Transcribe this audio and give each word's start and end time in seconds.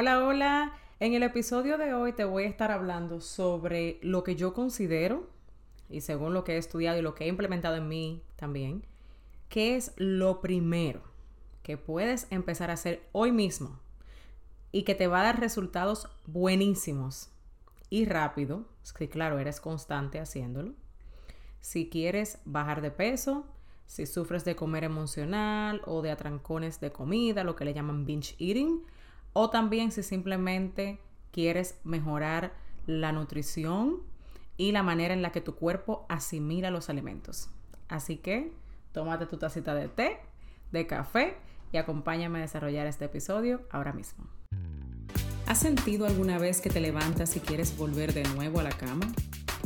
Hola, 0.00 0.24
hola. 0.24 0.72
En 1.00 1.14
el 1.14 1.24
episodio 1.24 1.76
de 1.76 1.92
hoy 1.92 2.12
te 2.12 2.24
voy 2.24 2.44
a 2.44 2.48
estar 2.48 2.70
hablando 2.70 3.20
sobre 3.20 3.98
lo 4.00 4.22
que 4.22 4.36
yo 4.36 4.54
considero, 4.54 5.28
y 5.90 6.02
según 6.02 6.34
lo 6.34 6.44
que 6.44 6.52
he 6.52 6.56
estudiado 6.56 7.00
y 7.00 7.02
lo 7.02 7.16
que 7.16 7.24
he 7.24 7.26
implementado 7.26 7.74
en 7.74 7.88
mí 7.88 8.22
también, 8.36 8.86
qué 9.48 9.74
es 9.74 9.94
lo 9.96 10.40
primero 10.40 11.02
que 11.64 11.78
puedes 11.78 12.28
empezar 12.30 12.70
a 12.70 12.74
hacer 12.74 13.08
hoy 13.10 13.32
mismo 13.32 13.80
y 14.70 14.84
que 14.84 14.94
te 14.94 15.08
va 15.08 15.22
a 15.22 15.24
dar 15.24 15.40
resultados 15.40 16.06
buenísimos 16.26 17.30
y 17.90 18.04
rápido, 18.04 18.66
que 18.96 19.08
claro, 19.08 19.40
eres 19.40 19.60
constante 19.60 20.20
haciéndolo. 20.20 20.74
Si 21.60 21.90
quieres 21.90 22.38
bajar 22.44 22.82
de 22.82 22.92
peso, 22.92 23.46
si 23.86 24.06
sufres 24.06 24.44
de 24.44 24.54
comer 24.54 24.84
emocional 24.84 25.82
o 25.86 26.02
de 26.02 26.12
atrancones 26.12 26.78
de 26.78 26.92
comida, 26.92 27.42
lo 27.42 27.56
que 27.56 27.64
le 27.64 27.74
llaman 27.74 28.06
binge 28.06 28.36
eating, 28.38 28.84
o 29.32 29.50
también 29.50 29.92
si 29.92 30.02
simplemente 30.02 30.98
quieres 31.30 31.78
mejorar 31.84 32.52
la 32.86 33.12
nutrición 33.12 34.02
y 34.56 34.72
la 34.72 34.82
manera 34.82 35.14
en 35.14 35.22
la 35.22 35.32
que 35.32 35.40
tu 35.40 35.54
cuerpo 35.54 36.04
asimila 36.08 36.70
los 36.70 36.90
alimentos. 36.90 37.48
Así 37.88 38.16
que 38.16 38.52
tómate 38.92 39.26
tu 39.26 39.36
tacita 39.36 39.74
de 39.74 39.88
té, 39.88 40.18
de 40.72 40.86
café 40.86 41.36
y 41.72 41.76
acompáñame 41.76 42.38
a 42.38 42.42
desarrollar 42.42 42.86
este 42.86 43.06
episodio 43.06 43.62
ahora 43.70 43.92
mismo. 43.92 44.24
¿Has 45.46 45.60
sentido 45.60 46.06
alguna 46.06 46.38
vez 46.38 46.60
que 46.60 46.68
te 46.68 46.80
levantas 46.80 47.36
y 47.36 47.40
quieres 47.40 47.76
volver 47.76 48.12
de 48.12 48.24
nuevo 48.34 48.60
a 48.60 48.62
la 48.62 48.70
cama? 48.70 49.06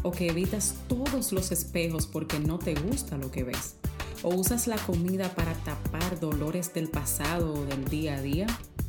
¿O 0.02 0.12
que 0.12 0.28
evitas 0.28 0.76
todos 0.88 1.32
los 1.32 1.50
espejos 1.50 2.06
porque 2.06 2.38
no 2.38 2.58
te 2.58 2.74
gusta 2.74 3.16
lo 3.18 3.30
que 3.30 3.44
ves? 3.44 3.76
¿O 4.22 4.34
usas 4.34 4.68
la 4.68 4.76
comida 4.76 5.28
para 5.34 5.54
tapar 5.54 6.20
dolores 6.20 6.72
del 6.74 6.88
pasado 6.88 7.54
o 7.54 7.64
del 7.64 7.84
día 7.86 8.16
a 8.16 8.22
día? 8.22 8.46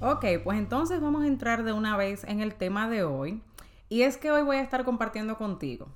Ok, 0.00 0.24
pues 0.44 0.60
entonces 0.60 1.00
vamos 1.00 1.24
a 1.24 1.26
entrar 1.26 1.64
de 1.64 1.72
una 1.72 1.96
vez 1.96 2.22
en 2.22 2.40
el 2.40 2.54
tema 2.54 2.88
de 2.88 3.02
hoy. 3.02 3.42
Y 3.88 4.02
es 4.02 4.16
que 4.16 4.30
hoy 4.30 4.42
voy 4.42 4.58
a 4.58 4.62
estar 4.62 4.84
compartiendo 4.84 5.36
contigo. 5.36 5.88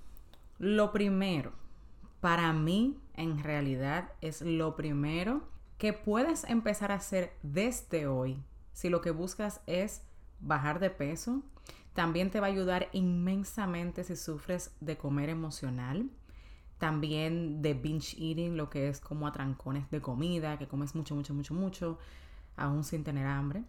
Lo 0.59 0.91
primero, 0.91 1.53
para 2.21 2.53
mí 2.53 2.99
en 3.15 3.41
realidad 3.41 4.11
es 4.21 4.43
lo 4.43 4.75
primero 4.75 5.43
que 5.79 5.93
puedes 5.93 6.43
empezar 6.45 6.91
a 6.91 6.97
hacer 6.97 7.33
desde 7.45 8.09
hoy. 8.09 8.43
Si 8.73 8.89
lo 8.89 9.03
que 9.03 9.13
buscas 9.13 9.61
es 9.69 10.03
bajar 10.41 10.81
de 10.81 10.91
peso, 10.91 11.41
también 11.93 12.33
te 12.33 12.41
va 12.41 12.49
a 12.49 12.51
ayudar 12.51 12.89
inmensamente 12.91 14.03
si 14.03 14.17
sufres 14.17 14.75
de 14.81 14.97
comer 14.97 15.29
emocional. 15.29 16.11
También 16.79 17.63
de 17.63 17.75
binge 17.75 18.17
eating, 18.19 18.57
lo 18.57 18.69
que 18.69 18.89
es 18.89 18.99
como 18.99 19.29
atrancones 19.29 19.89
de 19.93 20.01
comida, 20.01 20.59
que 20.59 20.67
comes 20.67 20.97
mucho, 20.97 21.15
mucho, 21.15 21.35
mucho, 21.35 21.55
mucho, 21.55 21.99
aún 22.57 22.83
sin 22.83 23.05
tener 23.05 23.29
hambre. 23.29 23.63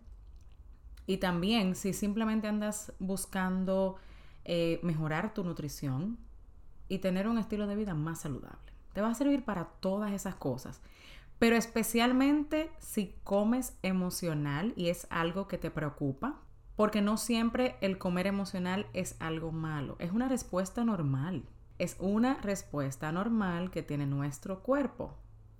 Y 1.06 1.18
también 1.18 1.76
si 1.76 1.94
simplemente 1.94 2.48
andas 2.48 2.94
buscando 3.00 3.98
eh, 4.46 4.80
mejorar 4.84 5.34
tu 5.34 5.44
nutrición 5.44 6.18
y 6.88 7.00
tener 7.00 7.28
un 7.28 7.38
estilo 7.38 7.68
de 7.68 7.76
vida 7.76 7.94
más 7.94 8.22
saludable. 8.22 8.73
Te 8.94 9.02
va 9.02 9.10
a 9.10 9.16
servir 9.16 9.44
para 9.44 9.66
todas 9.66 10.12
esas 10.12 10.36
cosas. 10.36 10.82
Pero 11.40 11.56
especialmente 11.56 12.72
si 12.80 13.16
comes 13.23 13.77
emocional 13.82 14.73
y 14.76 14.89
es 14.89 15.08
algo 15.10 15.48
que 15.48 15.58
te 15.58 15.72
preocupa, 15.72 16.39
porque 16.76 17.02
no 17.02 17.17
siempre 17.17 17.76
el 17.82 17.98
comer 17.98 18.27
emocional 18.27 18.88
es 18.94 19.16
algo 19.20 19.52
malo, 19.52 19.95
es 20.00 20.11
una 20.11 20.27
respuesta 20.27 20.83
normal. 20.83 21.44
Es 21.80 21.95
una 22.00 22.36
respuesta 22.36 23.11
normal 23.11 23.72
que 23.72 23.82
tiene 23.82 24.06
nuestro 24.06 24.61
cuerpo. 24.61 25.17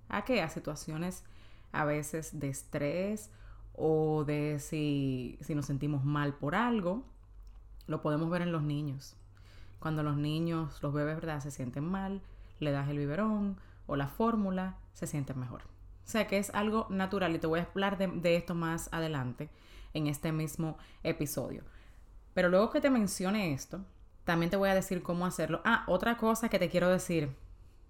¿A 0.09 0.23
qué? 0.23 0.41
A 0.41 0.50
situaciones 0.50 1.23
a 1.72 1.85
veces 1.85 2.40
de 2.40 2.50
estrés 2.50 3.31
o 3.75 4.23
de 4.25 4.59
si, 4.59 5.38
si 5.41 5.56
nos 5.56 5.66
sentimos 5.66 6.03
mal 6.03 6.34
por 6.35 6.56
algo. 6.56 7.03
Lo 7.88 8.01
podemos 8.01 8.29
ver 8.29 8.41
en 8.41 8.51
los 8.51 8.63
niños. 8.63 9.16
Cuando 9.79 10.03
los 10.03 10.16
niños, 10.16 10.81
los 10.81 10.94
bebés, 10.94 11.16
¿verdad? 11.16 11.41
Se 11.41 11.51
sienten 11.51 11.85
mal, 11.85 12.22
le 12.59 12.72
das 12.72 12.88
el 12.89 12.97
biberón 12.97 13.57
o 13.88 13.95
la 13.95 14.07
fórmula, 14.07 14.78
se 14.94 15.07
sienten 15.07 15.39
mejor. 15.39 15.63
O 16.06 16.09
sea 16.09 16.28
que 16.28 16.38
es 16.38 16.53
algo 16.53 16.88
natural 16.89 17.35
y 17.35 17.39
te 17.39 17.47
voy 17.47 17.59
a 17.59 17.63
hablar 17.63 17.97
de, 17.97 18.07
de 18.07 18.35
esto 18.35 18.56
más 18.56 18.89
adelante 18.91 19.50
en 19.94 20.07
este 20.07 20.31
mismo 20.31 20.78
episodio. 21.03 21.63
Pero 22.34 22.50
luego 22.50 22.72
que 22.72 22.81
te 22.81 22.90
mencione 22.90 23.53
esto, 23.53 23.81
también 24.23 24.50
te 24.50 24.57
voy 24.57 24.69
a 24.69 24.75
decir 24.75 25.03
cómo 25.03 25.25
hacerlo. 25.25 25.61
Ah, 25.66 25.84
otra 25.88 26.17
cosa 26.17 26.50
que 26.50 26.59
te 26.59 26.69
quiero 26.69 26.90
decir. 26.90 27.35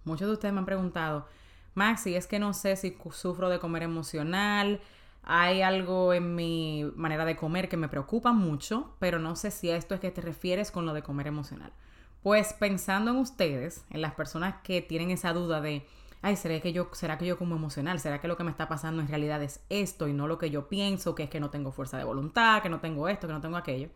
Muchos 0.04 0.28
de 0.28 0.34
ustedes 0.34 0.54
me 0.54 0.60
han 0.60 0.66
preguntado, 0.66 1.28
Maxi, 1.76 2.16
es 2.16 2.28
que 2.28 2.40
no 2.40 2.54
sé 2.54 2.76
si 2.76 2.98
sufro 3.12 3.50
de 3.50 3.60
comer 3.60 3.84
emocional, 3.84 4.82
hay 5.24 5.62
algo 5.62 6.14
en 6.14 6.36
mi 6.36 6.92
manera 6.96 7.24
de 7.24 7.38
comer 7.38 7.70
que 7.70 7.78
me 7.78 7.88
preocupa 7.88 8.34
mucho, 8.34 8.94
pero 9.00 9.20
no 9.20 9.36
sé 9.36 9.52
si 9.52 9.72
a 9.72 9.78
esto 9.78 9.96
es 9.96 10.02
que 10.02 10.12
te 10.12 10.22
refieres 10.22 10.70
con 10.70 10.86
lo 10.86 10.94
de 10.94 11.02
comer 11.02 11.28
emocional. 11.28 11.72
Pues 12.22 12.54
pensando 12.54 13.12
en 13.12 13.18
ustedes, 13.18 13.86
en 13.90 14.02
las 14.02 14.14
personas 14.14 14.56
que 14.64 14.82
tienen 14.82 15.12
esa 15.12 15.32
duda 15.32 15.62
de, 15.62 15.88
ay, 16.22 16.36
¿será 16.36 16.60
que 16.60 16.74
yo, 16.74 16.90
será 16.92 17.18
que 17.18 17.26
yo 17.26 17.38
como 17.38 17.56
emocional? 17.56 18.02
¿Será 18.02 18.20
que 18.20 18.28
lo 18.28 18.36
que 18.36 18.44
me 18.44 18.52
está 18.52 18.68
pasando 18.68 19.02
en 19.02 19.08
realidad 19.08 19.42
es 19.42 19.62
esto 19.70 20.10
y 20.10 20.14
no 20.14 20.28
lo 20.28 20.38
que 20.38 20.50
yo 20.50 20.68
pienso, 20.68 21.16
que 21.16 21.24
es 21.24 21.30
que 21.30 21.40
no 21.40 21.50
tengo 21.50 21.72
fuerza 21.72 21.98
de 21.98 22.04
voluntad, 22.04 22.62
que 22.62 22.70
no 22.70 22.82
tengo 22.82 23.08
esto, 23.08 23.28
que 23.28 23.34
no 23.34 23.42
tengo 23.42 23.58
aquello? 23.58 23.90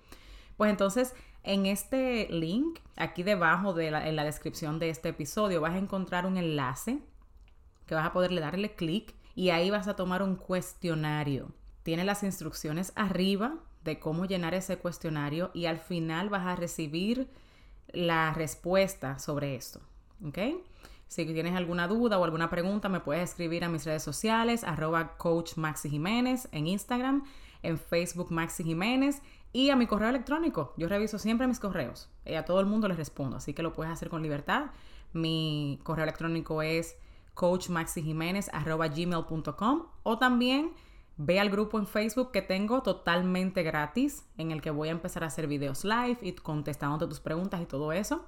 Pues 0.56 0.72
entonces, 0.72 1.14
en 1.44 1.66
este 1.66 2.28
link, 2.30 2.80
aquí 2.96 3.24
debajo 3.24 3.74
de 3.74 3.92
la, 3.92 4.08
en 4.08 4.16
la 4.16 4.24
descripción 4.24 4.80
de 4.80 4.90
este 4.90 5.10
episodio, 5.10 5.60
vas 5.60 5.74
a 5.74 5.78
encontrar 5.78 6.26
un 6.26 6.38
enlace 6.38 7.00
que 7.86 7.96
vas 7.96 8.06
a 8.06 8.14
poderle 8.14 8.42
darle 8.42 8.76
clic 8.76 9.14
y 9.38 9.52
ahí 9.52 9.70
vas 9.70 9.88
a 9.88 9.96
tomar 9.96 10.24
un 10.24 10.36
cuestionario. 10.36 11.52
Tiene 11.84 12.04
las 12.04 12.24
instrucciones 12.24 12.92
arriba 12.96 13.60
de 13.84 14.00
cómo 14.00 14.26
llenar 14.26 14.56
ese 14.56 14.80
cuestionario 14.80 15.52
y 15.54 15.68
al 15.68 15.78
final 15.78 16.30
vas 16.30 16.48
a 16.48 16.56
recibir 16.56 17.30
la 17.90 18.34
respuesta 18.34 19.20
sobre 19.20 19.56
esto. 19.56 19.80
¿Ok? 20.26 20.40
Si 21.08 21.24
tienes 21.24 21.56
alguna 21.56 21.88
duda 21.88 22.18
o 22.18 22.24
alguna 22.24 22.50
pregunta, 22.50 22.90
me 22.90 23.00
puedes 23.00 23.30
escribir 23.30 23.64
a 23.64 23.70
mis 23.70 23.86
redes 23.86 24.02
sociales, 24.02 24.64
arroba 24.64 25.16
coach 25.18 25.56
Maxi 25.56 25.88
Jiménez 25.88 26.50
en 26.52 26.66
Instagram, 26.66 27.24
en 27.62 27.78
Facebook 27.78 28.32
Maxi 28.32 28.64
Jiménez 28.64 29.22
y 29.54 29.70
a 29.70 29.76
mi 29.76 29.86
correo 29.86 30.10
electrónico. 30.10 30.74
Yo 30.78 30.88
reviso 30.88 31.20
siempre 31.20 31.46
mis 31.46 31.60
correos 31.60 32.10
y 32.26 32.34
a 32.34 32.44
todo 32.44 32.60
el 32.60 32.66
mundo 32.66 32.88
les 32.88 32.98
respondo, 32.98 33.38
así 33.38 33.54
que 33.54 33.62
lo 33.62 33.74
puedes 33.74 33.94
hacer 33.94 34.10
con 34.10 34.24
libertad. 34.24 34.72
Mi 35.14 35.80
correo 35.84 36.06
electrónico 36.06 36.64
es 36.64 36.98
coachmaxijiménez.gmail.com 37.38 39.86
o 40.04 40.18
también 40.18 40.74
ve 41.18 41.40
al 41.40 41.50
grupo 41.50 41.80
en 41.80 41.88
Facebook 41.88 42.32
que 42.32 42.42
tengo 42.42 42.82
totalmente 42.82 43.64
gratis 43.64 44.26
en 44.38 44.52
el 44.52 44.62
que 44.62 44.72
voy 44.72 44.90
a 44.90 44.92
empezar 44.92 45.24
a 45.24 45.28
hacer 45.28 45.48
videos 45.48 45.86
live 45.86 46.18
y 46.22 46.34
contestando 46.34 47.08
tus 47.08 47.20
preguntas 47.20 47.62
y 47.62 47.66
todo 47.66 47.94
eso 47.94 48.26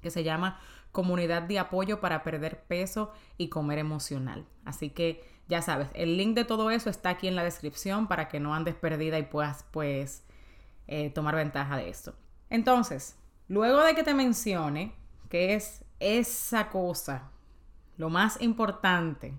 que 0.00 0.10
se 0.10 0.22
llama 0.22 0.60
Comunidad 0.92 1.42
de 1.42 1.58
Apoyo 1.58 2.00
para 2.00 2.22
Perder 2.22 2.62
Peso 2.62 3.12
y 3.36 3.48
Comer 3.48 3.78
Emocional. 3.78 4.46
Así 4.64 4.90
que 4.90 5.28
ya 5.48 5.60
sabes, 5.60 5.88
el 5.94 6.16
link 6.16 6.36
de 6.36 6.44
todo 6.44 6.70
eso 6.70 6.90
está 6.90 7.10
aquí 7.10 7.26
en 7.26 7.34
la 7.34 7.42
descripción 7.42 8.06
para 8.06 8.28
que 8.28 8.38
no 8.38 8.54
andes 8.54 8.76
perdida 8.76 9.18
y 9.18 9.24
puedas 9.24 9.64
pues 9.72 10.22
eh, 10.86 11.10
tomar 11.10 11.34
ventaja 11.34 11.76
de 11.76 11.88
esto. 11.88 12.14
Entonces, 12.50 13.16
luego 13.48 13.82
de 13.82 13.96
que 13.96 14.04
te 14.04 14.14
mencione 14.14 14.94
que 15.28 15.54
es 15.54 15.84
esa 15.98 16.70
cosa 16.70 17.32
lo 17.98 18.08
más 18.08 18.40
importante 18.40 19.34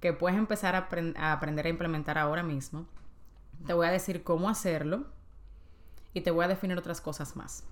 que 0.00 0.12
puedes 0.12 0.36
empezar 0.36 0.74
a, 0.74 0.88
a, 1.16 1.32
aprender 1.32 1.66
a 1.66 1.70
implementar 1.70 2.18
ahora 2.18 2.42
mismo, 2.42 2.86
te 3.66 3.72
voy 3.72 3.86
a 3.86 3.90
decir 3.90 4.22
cómo 4.22 4.50
hacerlo 4.50 5.06
y 6.12 6.20
te 6.20 6.30
voy 6.30 6.44
a 6.44 6.48
definir 6.48 6.76
otras 6.76 7.00
cosas 7.00 7.36
más. 7.36 7.64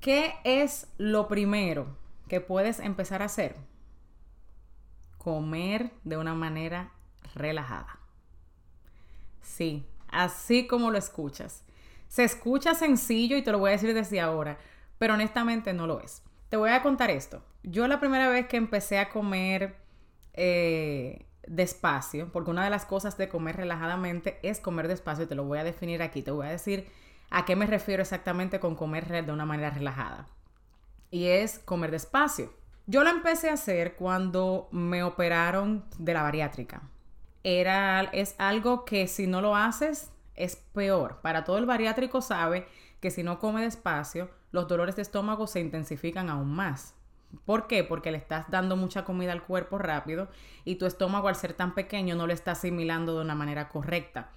¿Qué 0.00 0.34
es 0.44 0.88
lo 0.98 1.28
primero 1.28 1.96
que 2.28 2.40
puedes 2.40 2.80
empezar 2.80 3.22
a 3.22 3.26
hacer? 3.26 3.56
Comer 5.18 5.92
de 6.04 6.16
una 6.16 6.34
manera 6.34 6.92
relajada. 7.34 7.98
Sí, 9.42 9.86
así 10.08 10.66
como 10.66 10.90
lo 10.90 10.98
escuchas. 10.98 11.64
Se 12.08 12.24
escucha 12.24 12.74
sencillo 12.74 13.36
y 13.36 13.42
te 13.42 13.52
lo 13.52 13.58
voy 13.58 13.70
a 13.70 13.72
decir 13.72 13.94
desde 13.94 14.20
ahora, 14.20 14.58
pero 14.98 15.14
honestamente 15.14 15.72
no 15.72 15.86
lo 15.86 16.00
es. 16.00 16.22
Te 16.50 16.58
voy 16.58 16.70
a 16.70 16.82
contar 16.82 17.10
esto. 17.10 17.42
Yo 17.62 17.88
la 17.88 17.98
primera 17.98 18.28
vez 18.28 18.46
que 18.46 18.58
empecé 18.58 18.98
a 18.98 19.08
comer 19.08 19.76
eh, 20.34 21.24
despacio, 21.46 22.30
porque 22.30 22.50
una 22.50 22.64
de 22.64 22.70
las 22.70 22.84
cosas 22.84 23.16
de 23.16 23.30
comer 23.30 23.56
relajadamente 23.56 24.38
es 24.42 24.60
comer 24.60 24.88
despacio, 24.88 25.24
y 25.24 25.28
te 25.28 25.34
lo 25.34 25.44
voy 25.44 25.58
a 25.58 25.64
definir 25.64 26.02
aquí, 26.02 26.20
te 26.20 26.30
voy 26.30 26.46
a 26.46 26.50
decir 26.50 26.86
¿A 27.30 27.44
qué 27.44 27.54
me 27.54 27.66
refiero 27.66 28.02
exactamente 28.02 28.58
con 28.58 28.74
comer 28.74 29.24
de 29.24 29.32
una 29.32 29.46
manera 29.46 29.70
relajada? 29.70 30.26
Y 31.12 31.26
es 31.26 31.60
comer 31.60 31.92
despacio. 31.92 32.52
Yo 32.86 33.04
lo 33.04 33.10
empecé 33.10 33.50
a 33.50 33.54
hacer 33.54 33.94
cuando 33.94 34.68
me 34.72 35.04
operaron 35.04 35.84
de 35.98 36.12
la 36.12 36.24
bariátrica. 36.24 36.82
Era, 37.44 38.02
es 38.12 38.34
algo 38.38 38.84
que 38.84 39.06
si 39.06 39.28
no 39.28 39.40
lo 39.40 39.54
haces 39.54 40.10
es 40.34 40.56
peor. 40.56 41.20
Para 41.22 41.44
todo 41.44 41.58
el 41.58 41.66
bariátrico 41.66 42.20
sabe 42.20 42.66
que 43.00 43.12
si 43.12 43.22
no 43.22 43.38
come 43.38 43.62
despacio, 43.62 44.28
los 44.52 44.68
dolores 44.68 44.96
de 44.96 45.02
estómago 45.02 45.46
se 45.46 45.60
intensifican 45.60 46.28
aún 46.28 46.52
más. 46.52 46.94
¿Por 47.44 47.66
qué? 47.66 47.84
Porque 47.84 48.10
le 48.10 48.18
estás 48.18 48.50
dando 48.50 48.76
mucha 48.76 49.04
comida 49.04 49.32
al 49.32 49.42
cuerpo 49.42 49.78
rápido 49.78 50.28
y 50.64 50.76
tu 50.76 50.86
estómago 50.86 51.28
al 51.28 51.36
ser 51.36 51.52
tan 51.54 51.74
pequeño 51.74 52.16
no 52.16 52.26
lo 52.26 52.32
está 52.32 52.52
asimilando 52.52 53.14
de 53.14 53.22
una 53.22 53.34
manera 53.34 53.68
correcta. 53.68 54.30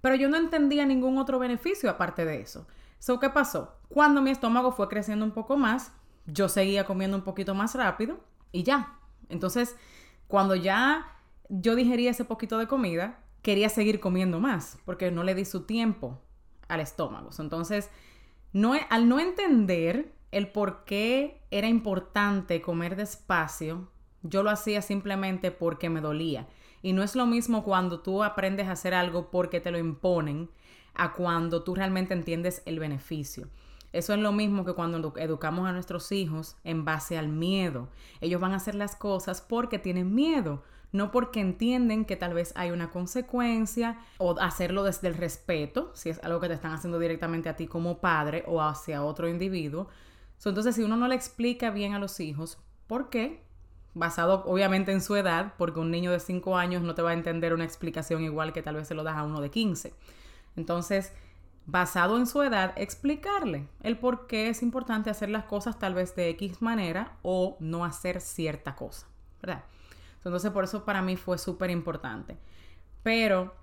Pero 0.00 0.16
yo 0.16 0.28
no 0.28 0.36
entendía 0.36 0.84
ningún 0.84 1.16
otro 1.16 1.38
beneficio 1.38 1.88
aparte 1.88 2.24
de 2.26 2.40
eso. 2.40 2.66
So, 2.98 3.18
¿Qué 3.18 3.30
pasó? 3.30 3.78
Cuando 3.88 4.20
mi 4.20 4.30
estómago 4.30 4.72
fue 4.72 4.88
creciendo 4.88 5.24
un 5.24 5.32
poco 5.32 5.56
más, 5.56 5.92
yo 6.26 6.48
seguía 6.48 6.84
comiendo 6.84 7.16
un 7.16 7.22
poquito 7.22 7.54
más 7.54 7.74
rápido 7.74 8.20
y 8.52 8.62
ya. 8.62 8.98
Entonces, 9.28 9.76
cuando 10.28 10.54
ya 10.54 11.06
yo 11.48 11.74
digería 11.74 12.10
ese 12.10 12.24
poquito 12.24 12.58
de 12.58 12.66
comida, 12.66 13.20
quería 13.42 13.68
seguir 13.68 14.00
comiendo 14.00 14.40
más 14.40 14.78
porque 14.84 15.10
no 15.10 15.22
le 15.22 15.34
di 15.34 15.44
su 15.44 15.62
tiempo 15.64 16.20
al 16.68 16.80
estómago. 16.80 17.30
Entonces, 17.38 17.90
no, 18.54 18.74
al 18.88 19.08
no 19.08 19.18
entender 19.18 20.14
el 20.30 20.50
por 20.50 20.84
qué 20.84 21.42
era 21.50 21.68
importante 21.68 22.62
comer 22.62 22.96
despacio, 22.96 23.88
yo 24.22 24.42
lo 24.42 24.50
hacía 24.50 24.80
simplemente 24.80 25.50
porque 25.50 25.90
me 25.90 26.00
dolía. 26.00 26.46
Y 26.80 26.92
no 26.92 27.02
es 27.02 27.16
lo 27.16 27.26
mismo 27.26 27.64
cuando 27.64 28.00
tú 28.00 28.22
aprendes 28.22 28.68
a 28.68 28.72
hacer 28.72 28.94
algo 28.94 29.30
porque 29.30 29.60
te 29.60 29.72
lo 29.72 29.78
imponen 29.78 30.50
a 30.94 31.12
cuando 31.14 31.64
tú 31.64 31.74
realmente 31.74 32.14
entiendes 32.14 32.62
el 32.64 32.78
beneficio. 32.78 33.48
Eso 33.92 34.14
es 34.14 34.20
lo 34.20 34.30
mismo 34.32 34.64
que 34.64 34.74
cuando 34.74 35.12
educamos 35.16 35.68
a 35.68 35.72
nuestros 35.72 36.12
hijos 36.12 36.56
en 36.62 36.84
base 36.84 37.18
al 37.18 37.28
miedo. 37.28 37.88
Ellos 38.20 38.40
van 38.40 38.52
a 38.52 38.56
hacer 38.56 38.76
las 38.76 38.94
cosas 38.94 39.40
porque 39.40 39.80
tienen 39.80 40.14
miedo, 40.14 40.62
no 40.94 41.10
porque 41.10 41.40
entienden 41.40 42.04
que 42.04 42.16
tal 42.16 42.34
vez 42.34 42.52
hay 42.56 42.70
una 42.70 42.88
consecuencia 42.90 43.98
o 44.18 44.38
hacerlo 44.38 44.84
desde 44.84 45.08
el 45.08 45.14
respeto, 45.14 45.90
si 45.94 46.08
es 46.08 46.22
algo 46.22 46.38
que 46.40 46.48
te 46.48 46.54
están 46.54 46.72
haciendo 46.72 46.98
directamente 46.98 47.48
a 47.48 47.56
ti 47.56 47.66
como 47.66 47.98
padre 47.98 48.44
o 48.46 48.62
hacia 48.62 49.02
otro 49.04 49.28
individuo, 49.28 49.88
entonces, 50.44 50.74
si 50.74 50.82
uno 50.82 50.96
no 50.96 51.08
le 51.08 51.14
explica 51.14 51.70
bien 51.70 51.94
a 51.94 51.98
los 51.98 52.20
hijos, 52.20 52.58
¿por 52.86 53.08
qué? 53.08 53.42
Basado 53.94 54.44
obviamente 54.46 54.92
en 54.92 55.00
su 55.00 55.16
edad, 55.16 55.54
porque 55.56 55.80
un 55.80 55.90
niño 55.90 56.10
de 56.10 56.20
5 56.20 56.56
años 56.56 56.82
no 56.82 56.94
te 56.94 57.02
va 57.02 57.10
a 57.10 57.14
entender 57.14 57.54
una 57.54 57.64
explicación 57.64 58.22
igual 58.22 58.52
que 58.52 58.62
tal 58.62 58.76
vez 58.76 58.88
se 58.88 58.94
lo 58.94 59.04
das 59.04 59.16
a 59.16 59.22
uno 59.22 59.40
de 59.40 59.50
15. 59.50 59.94
Entonces, 60.56 61.12
basado 61.66 62.18
en 62.18 62.26
su 62.26 62.42
edad, 62.42 62.74
explicarle 62.76 63.68
el 63.82 63.98
por 63.98 64.26
qué 64.26 64.48
es 64.48 64.62
importante 64.62 65.10
hacer 65.10 65.30
las 65.30 65.44
cosas 65.44 65.78
tal 65.78 65.94
vez 65.94 66.14
de 66.14 66.28
X 66.30 66.60
manera 66.60 67.16
o 67.22 67.56
no 67.60 67.84
hacer 67.84 68.20
cierta 68.20 68.74
cosa, 68.74 69.06
¿verdad? 69.40 69.64
Entonces, 70.24 70.50
por 70.50 70.64
eso 70.64 70.84
para 70.84 71.02
mí 71.02 71.16
fue 71.16 71.38
súper 71.38 71.70
importante. 71.70 72.36
Pero 73.02 73.54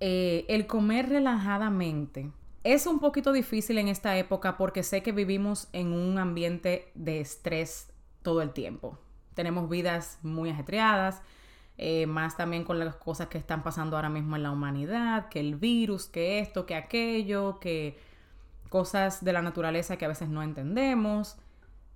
eh, 0.00 0.44
el 0.48 0.66
comer 0.66 1.08
relajadamente 1.08 2.30
es 2.64 2.86
un 2.86 2.98
poquito 2.98 3.32
difícil 3.32 3.78
en 3.78 3.88
esta 3.88 4.16
época 4.16 4.56
porque 4.56 4.82
sé 4.82 5.02
que 5.02 5.12
vivimos 5.12 5.68
en 5.72 5.92
un 5.92 6.18
ambiente 6.18 6.90
de 6.94 7.20
estrés 7.20 7.92
todo 8.22 8.42
el 8.42 8.52
tiempo. 8.52 8.98
Tenemos 9.34 9.68
vidas 9.68 10.18
muy 10.22 10.50
ajetreadas, 10.50 11.22
eh, 11.76 12.06
más 12.06 12.36
también 12.36 12.64
con 12.64 12.78
las 12.78 12.96
cosas 12.96 13.28
que 13.28 13.38
están 13.38 13.62
pasando 13.62 13.96
ahora 13.96 14.08
mismo 14.08 14.36
en 14.36 14.42
la 14.42 14.50
humanidad, 14.50 15.28
que 15.28 15.40
el 15.40 15.56
virus, 15.56 16.06
que 16.06 16.38
esto, 16.38 16.66
que 16.66 16.74
aquello, 16.74 17.58
que 17.60 17.98
cosas 18.68 19.24
de 19.24 19.32
la 19.32 19.42
naturaleza 19.42 19.96
que 19.96 20.04
a 20.06 20.08
veces 20.08 20.28
no 20.28 20.42
entendemos. 20.42 21.36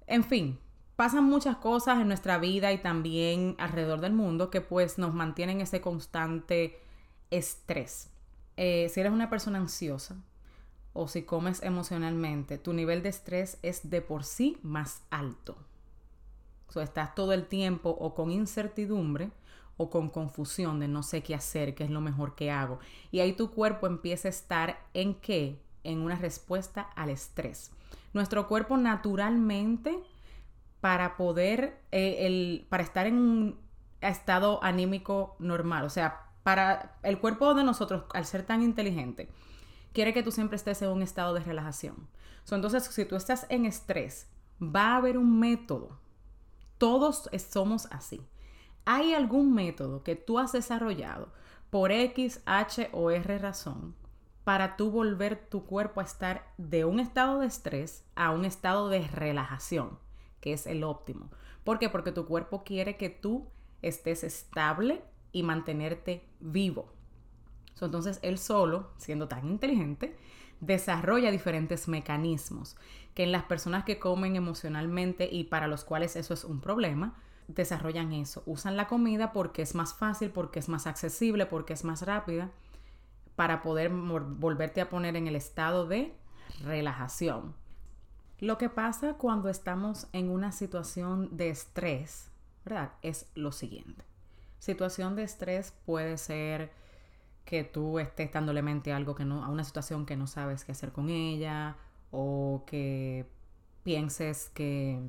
En 0.06 0.22
fin, 0.22 0.58
pasan 0.98 1.22
muchas 1.22 1.58
cosas 1.58 2.00
en 2.00 2.08
nuestra 2.08 2.38
vida 2.38 2.72
y 2.72 2.78
también 2.78 3.54
alrededor 3.58 4.00
del 4.00 4.14
mundo 4.14 4.50
que 4.50 4.60
pues 4.60 4.98
nos 4.98 5.14
mantienen 5.14 5.60
ese 5.60 5.80
constante 5.80 6.80
estrés. 7.30 8.10
Eh, 8.56 8.88
si 8.92 8.98
eres 8.98 9.12
una 9.12 9.30
persona 9.30 9.58
ansiosa, 9.58 10.16
o 10.94 11.06
si 11.06 11.22
comes 11.22 11.62
emocionalmente, 11.62 12.58
tu 12.58 12.72
nivel 12.72 13.04
de 13.04 13.10
estrés 13.10 13.58
es 13.62 13.88
de 13.88 14.02
por 14.02 14.24
sí 14.24 14.58
más 14.64 15.02
alto. 15.08 15.56
O 16.68 16.72
sea, 16.72 16.82
estás 16.82 17.14
todo 17.14 17.32
el 17.32 17.46
tiempo 17.46 17.90
o 17.90 18.16
con 18.16 18.32
incertidumbre 18.32 19.30
o 19.76 19.90
con 19.90 20.08
confusión 20.08 20.80
de 20.80 20.88
no 20.88 21.04
sé 21.04 21.22
qué 21.22 21.36
hacer, 21.36 21.76
qué 21.76 21.84
es 21.84 21.90
lo 21.90 22.00
mejor 22.00 22.34
que 22.34 22.50
hago. 22.50 22.80
Y 23.12 23.20
ahí 23.20 23.34
tu 23.34 23.52
cuerpo 23.52 23.86
empieza 23.86 24.26
a 24.26 24.30
estar 24.30 24.84
en 24.94 25.14
qué? 25.14 25.62
En 25.84 26.00
una 26.00 26.16
respuesta 26.16 26.90
al 26.96 27.10
estrés. 27.10 27.70
Nuestro 28.12 28.48
cuerpo 28.48 28.76
naturalmente, 28.76 29.96
para 30.80 31.16
poder, 31.16 31.80
eh, 31.90 32.26
el, 32.26 32.66
para 32.68 32.82
estar 32.82 33.06
en 33.06 33.14
un 33.14 33.60
estado 34.00 34.62
anímico 34.62 35.36
normal, 35.38 35.84
o 35.84 35.90
sea, 35.90 36.26
para 36.42 36.98
el 37.02 37.18
cuerpo 37.18 37.54
de 37.54 37.64
nosotros, 37.64 38.04
al 38.14 38.24
ser 38.24 38.44
tan 38.44 38.62
inteligente, 38.62 39.28
quiere 39.92 40.12
que 40.12 40.22
tú 40.22 40.30
siempre 40.30 40.56
estés 40.56 40.80
en 40.82 40.90
un 40.90 41.02
estado 41.02 41.34
de 41.34 41.40
relajación. 41.40 42.08
entonces, 42.50 42.84
si 42.84 43.04
tú 43.04 43.16
estás 43.16 43.46
en 43.48 43.66
estrés, 43.66 44.28
va 44.62 44.92
a 44.92 44.96
haber 44.96 45.18
un 45.18 45.38
método. 45.38 45.98
Todos 46.78 47.28
somos 47.50 47.86
así. 47.90 48.26
¿Hay 48.84 49.12
algún 49.12 49.52
método 49.52 50.02
que 50.02 50.16
tú 50.16 50.38
has 50.38 50.52
desarrollado 50.52 51.32
por 51.70 51.92
X, 51.92 52.40
H 52.46 52.88
o 52.92 53.10
R 53.10 53.38
razón 53.38 53.94
para 54.48 54.78
tú 54.78 54.90
volver 54.90 55.36
tu 55.50 55.66
cuerpo 55.66 56.00
a 56.00 56.04
estar 56.04 56.54
de 56.56 56.86
un 56.86 57.00
estado 57.00 57.40
de 57.40 57.46
estrés 57.46 58.06
a 58.14 58.30
un 58.30 58.46
estado 58.46 58.88
de 58.88 59.06
relajación, 59.06 59.98
que 60.40 60.52
es 60.52 60.66
el 60.66 60.84
óptimo? 60.84 61.30
¿Por 61.64 61.78
qué? 61.78 61.88
Porque 61.88 62.12
tu 62.12 62.26
cuerpo 62.26 62.64
quiere 62.64 62.96
que 62.96 63.10
tú 63.10 63.48
estés 63.82 64.24
estable 64.24 65.02
y 65.32 65.42
mantenerte 65.42 66.24
vivo 66.40 66.98
entonces 67.86 68.18
él 68.22 68.38
solo, 68.38 68.90
siendo 68.96 69.28
tan 69.28 69.46
inteligente, 69.46 70.16
desarrolla 70.60 71.30
diferentes 71.30 71.88
mecanismos 71.88 72.76
que 73.14 73.22
en 73.24 73.32
las 73.32 73.44
personas 73.44 73.84
que 73.84 73.98
comen 73.98 74.36
emocionalmente 74.36 75.28
y 75.30 75.44
para 75.44 75.66
los 75.66 75.84
cuales 75.84 76.16
eso 76.16 76.34
es 76.34 76.44
un 76.44 76.60
problema, 76.60 77.16
desarrollan 77.48 78.12
eso. 78.12 78.42
Usan 78.46 78.76
la 78.76 78.86
comida 78.86 79.32
porque 79.32 79.62
es 79.62 79.74
más 79.74 79.94
fácil, 79.94 80.30
porque 80.30 80.58
es 80.58 80.68
más 80.68 80.86
accesible, 80.86 81.46
porque 81.46 81.72
es 81.72 81.84
más 81.84 82.02
rápida, 82.02 82.50
para 83.34 83.62
poder 83.62 83.90
volverte 83.90 84.80
a 84.80 84.88
poner 84.88 85.16
en 85.16 85.26
el 85.26 85.36
estado 85.36 85.86
de 85.86 86.14
relajación. 86.62 87.54
Lo 88.40 88.58
que 88.58 88.68
pasa 88.68 89.14
cuando 89.14 89.48
estamos 89.48 90.06
en 90.12 90.30
una 90.30 90.52
situación 90.52 91.36
de 91.36 91.50
estrés, 91.50 92.30
¿verdad? 92.64 92.92
Es 93.02 93.26
lo 93.34 93.52
siguiente. 93.52 94.04
Situación 94.58 95.16
de 95.16 95.24
estrés 95.24 95.72
puede 95.86 96.18
ser 96.18 96.72
que 97.44 97.64
tú 97.64 97.98
estés 97.98 98.32
dándole 98.32 98.62
mente 98.62 98.92
a 98.92 98.96
algo 98.96 99.14
que 99.14 99.24
no, 99.24 99.44
a 99.44 99.48
una 99.48 99.64
situación 99.64 100.06
que 100.06 100.16
no 100.16 100.26
sabes 100.26 100.64
qué 100.64 100.72
hacer 100.72 100.92
con 100.92 101.08
ella, 101.08 101.76
o 102.10 102.64
que 102.66 103.26
pienses 103.82 104.50
que, 104.50 105.00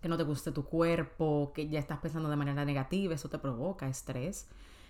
que 0.00 0.08
no 0.08 0.16
te 0.16 0.24
guste 0.24 0.52
tu 0.52 0.64
cuerpo, 0.64 1.52
que 1.54 1.68
ya 1.68 1.78
estás 1.78 1.98
pensando 1.98 2.28
de 2.28 2.36
manera 2.36 2.64
negativa, 2.64 3.14
eso 3.14 3.28
te 3.28 3.38
provoca 3.38 3.88
estrés. 3.88 4.46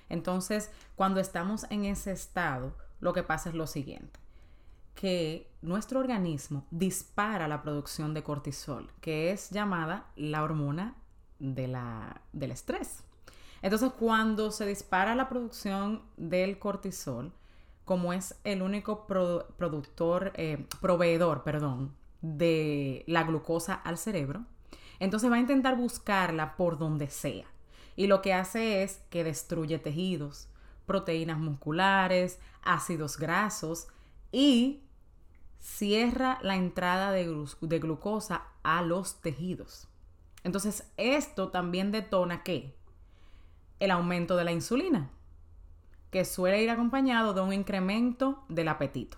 Entonces, 0.08 0.70
cuando 0.96 1.20
estamos 1.20 1.66
en 1.70 1.84
ese 1.84 2.12
estado, 2.12 2.76
lo 3.00 3.12
que 3.12 3.22
pasa 3.22 3.48
es 3.48 3.54
lo 3.54 3.66
siguiente, 3.66 4.20
que 4.94 5.50
nuestro 5.62 6.00
organismo 6.00 6.66
dispara 6.70 7.48
la 7.48 7.62
producción 7.62 8.14
de 8.14 8.22
cortisol, 8.22 8.90
que 9.00 9.32
es 9.32 9.50
llamada 9.50 10.06
la 10.16 10.42
hormona 10.42 10.94
de 11.38 11.68
la, 11.68 12.22
del 12.32 12.52
estrés. 12.52 13.04
Entonces, 13.62 13.92
cuando 13.98 14.50
se 14.50 14.66
dispara 14.66 15.14
la 15.14 15.28
producción 15.28 16.02
del 16.16 16.58
cortisol, 16.58 17.32
como 17.84 18.12
es 18.12 18.38
el 18.44 18.62
único 18.62 19.06
productor, 19.06 20.32
eh, 20.36 20.66
proveedor, 20.80 21.42
perdón, 21.42 21.94
de 22.20 23.04
la 23.06 23.24
glucosa 23.24 23.74
al 23.74 23.98
cerebro, 23.98 24.44
entonces 25.00 25.30
va 25.30 25.36
a 25.36 25.40
intentar 25.40 25.76
buscarla 25.76 26.56
por 26.56 26.78
donde 26.78 27.08
sea. 27.08 27.46
Y 27.96 28.06
lo 28.06 28.22
que 28.22 28.32
hace 28.32 28.82
es 28.82 29.02
que 29.10 29.24
destruye 29.24 29.78
tejidos, 29.78 30.48
proteínas 30.86 31.38
musculares, 31.38 32.38
ácidos 32.62 33.18
grasos 33.18 33.88
y 34.32 34.83
cierra 35.58 36.38
la 36.42 36.56
entrada 36.56 37.10
de, 37.10 37.24
glucosa 37.78 38.44
a 38.62 38.82
los 38.82 39.20
tejidos. 39.20 39.88
Entonces, 40.42 40.90
esto 40.96 41.48
también 41.48 41.90
detona 41.90 42.42
que 42.42 42.76
el 43.80 43.90
aumento 43.90 44.36
de 44.36 44.44
la 44.44 44.52
insulina, 44.52 45.10
que 46.10 46.24
suele 46.24 46.62
ir 46.62 46.70
acompañado 46.70 47.34
de 47.34 47.40
un 47.40 47.52
incremento 47.52 48.44
del 48.48 48.68
apetito. 48.68 49.16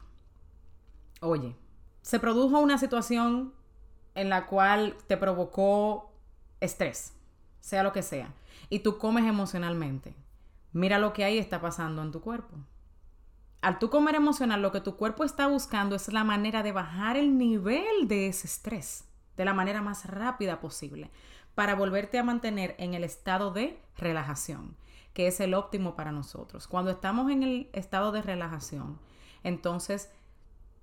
Oye, 1.20 1.56
se 2.02 2.20
produjo 2.20 2.60
una 2.60 2.78
situación 2.78 3.52
en 4.14 4.30
la 4.30 4.46
cual 4.46 4.96
te 5.06 5.16
provocó 5.16 6.12
estrés, 6.60 7.12
sea 7.60 7.82
lo 7.82 7.92
que 7.92 8.02
sea, 8.02 8.32
y 8.70 8.78
tú 8.80 8.98
comes 8.98 9.24
emocionalmente. 9.24 10.14
Mira 10.72 10.98
lo 10.98 11.12
que 11.12 11.24
ahí 11.24 11.38
está 11.38 11.60
pasando 11.60 12.02
en 12.02 12.12
tu 12.12 12.20
cuerpo. 12.20 12.56
Al 13.60 13.78
tú 13.78 13.90
comer 13.90 14.14
emocional, 14.14 14.62
lo 14.62 14.72
que 14.72 14.80
tu 14.80 14.96
cuerpo 14.96 15.24
está 15.24 15.46
buscando 15.46 15.96
es 15.96 16.12
la 16.12 16.24
manera 16.24 16.62
de 16.62 16.72
bajar 16.72 17.16
el 17.16 17.36
nivel 17.38 18.06
de 18.06 18.28
ese 18.28 18.46
estrés 18.46 19.04
de 19.36 19.44
la 19.44 19.54
manera 19.54 19.82
más 19.82 20.06
rápida 20.06 20.60
posible 20.60 21.10
para 21.54 21.74
volverte 21.74 22.18
a 22.18 22.24
mantener 22.24 22.74
en 22.78 22.94
el 22.94 23.04
estado 23.04 23.50
de 23.50 23.80
relajación, 23.96 24.76
que 25.14 25.26
es 25.26 25.40
el 25.40 25.54
óptimo 25.54 25.96
para 25.96 26.12
nosotros. 26.12 26.68
Cuando 26.68 26.90
estamos 26.90 27.30
en 27.30 27.42
el 27.42 27.70
estado 27.72 28.12
de 28.12 28.22
relajación, 28.22 28.98
entonces 29.42 30.10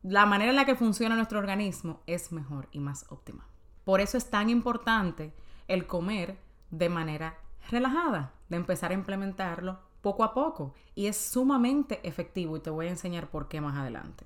la 0.01 0.25
manera 0.25 0.49
en 0.49 0.55
la 0.55 0.65
que 0.65 0.75
funciona 0.75 1.15
nuestro 1.15 1.39
organismo 1.39 2.01
es 2.07 2.31
mejor 2.31 2.67
y 2.71 2.79
más 2.79 3.05
óptima. 3.09 3.47
Por 3.83 4.01
eso 4.01 4.17
es 4.17 4.29
tan 4.29 4.49
importante 4.49 5.33
el 5.67 5.87
comer 5.87 6.37
de 6.71 6.89
manera 6.89 7.37
relajada, 7.69 8.33
de 8.49 8.57
empezar 8.57 8.91
a 8.91 8.95
implementarlo 8.95 9.79
poco 10.03 10.23
a 10.23 10.35
poco. 10.35 10.75
Y 10.93 11.07
es 11.07 11.17
sumamente 11.17 12.07
efectivo 12.07 12.55
y 12.55 12.59
te 12.59 12.69
voy 12.69 12.85
a 12.85 12.91
enseñar 12.91 13.31
por 13.31 13.47
qué 13.47 13.59
más 13.59 13.75
adelante. 13.75 14.25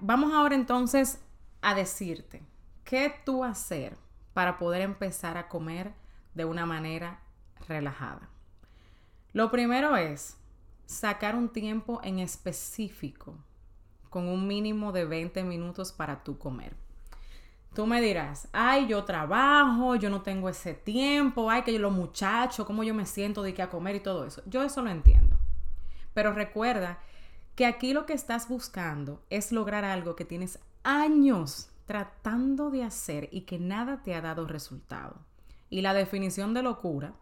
Vamos 0.00 0.34
ahora 0.34 0.54
entonces 0.54 1.22
a 1.62 1.74
decirte 1.74 2.42
qué 2.84 3.14
tú 3.24 3.44
hacer 3.44 3.96
para 4.34 4.58
poder 4.58 4.82
empezar 4.82 5.38
a 5.38 5.48
comer 5.48 5.94
de 6.34 6.44
una 6.44 6.66
manera 6.66 7.22
relajada. 7.66 8.28
Lo 9.32 9.50
primero 9.50 9.96
es 9.96 10.36
sacar 10.86 11.36
un 11.36 11.48
tiempo 11.48 12.00
en 12.02 12.18
específico 12.18 13.36
con 14.10 14.28
un 14.28 14.46
mínimo 14.46 14.92
de 14.92 15.04
20 15.04 15.42
minutos 15.44 15.92
para 15.92 16.24
tú 16.24 16.38
comer. 16.38 16.74
Tú 17.74 17.86
me 17.86 18.00
dirás, 18.00 18.48
ay, 18.52 18.86
yo 18.88 19.04
trabajo, 19.04 19.94
yo 19.94 20.10
no 20.10 20.22
tengo 20.22 20.48
ese 20.48 20.74
tiempo, 20.74 21.50
ay, 21.50 21.62
que 21.62 21.72
yo 21.72 21.78
los 21.78 21.92
muchachos, 21.92 22.66
cómo 22.66 22.82
yo 22.82 22.94
me 22.94 23.06
siento 23.06 23.42
de 23.42 23.54
que 23.54 23.62
a 23.62 23.70
comer 23.70 23.96
y 23.96 24.00
todo 24.00 24.24
eso. 24.24 24.42
Yo 24.46 24.62
eso 24.62 24.82
lo 24.82 24.90
entiendo. 24.90 25.36
Pero 26.14 26.32
recuerda 26.32 26.98
que 27.54 27.66
aquí 27.66 27.92
lo 27.92 28.06
que 28.06 28.14
estás 28.14 28.48
buscando 28.48 29.22
es 29.30 29.52
lograr 29.52 29.84
algo 29.84 30.16
que 30.16 30.24
tienes 30.24 30.58
años 30.82 31.70
tratando 31.86 32.70
de 32.70 32.84
hacer 32.84 33.28
y 33.32 33.42
que 33.42 33.58
nada 33.58 34.02
te 34.02 34.14
ha 34.14 34.20
dado 34.20 34.46
resultado. 34.46 35.16
Y 35.70 35.80
la 35.82 35.94
definición 35.94 36.54
de 36.54 36.62
locura 36.62 37.14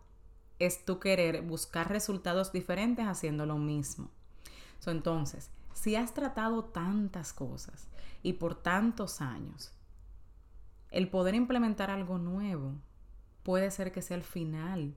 es 0.59 0.85
tu 0.85 0.99
querer 0.99 1.43
buscar 1.43 1.89
resultados 1.89 2.53
diferentes 2.53 3.07
haciendo 3.07 3.47
lo 3.47 3.59
mismo. 3.59 4.11
entonces, 4.87 5.51
si 5.75 5.97
has 5.97 6.15
tratado 6.15 6.65
tantas 6.65 7.33
cosas 7.33 7.89
y 8.23 8.35
por 8.35 8.55
tantos 8.55 9.21
años, 9.21 9.73
el 10.91 11.09
poder 11.09 11.35
implementar 11.35 11.91
algo 11.91 12.19
nuevo 12.19 12.73
puede 13.43 13.71
ser 13.71 13.93
que 13.93 14.03
sea 14.03 14.17
el 14.17 14.25
final 14.25 14.95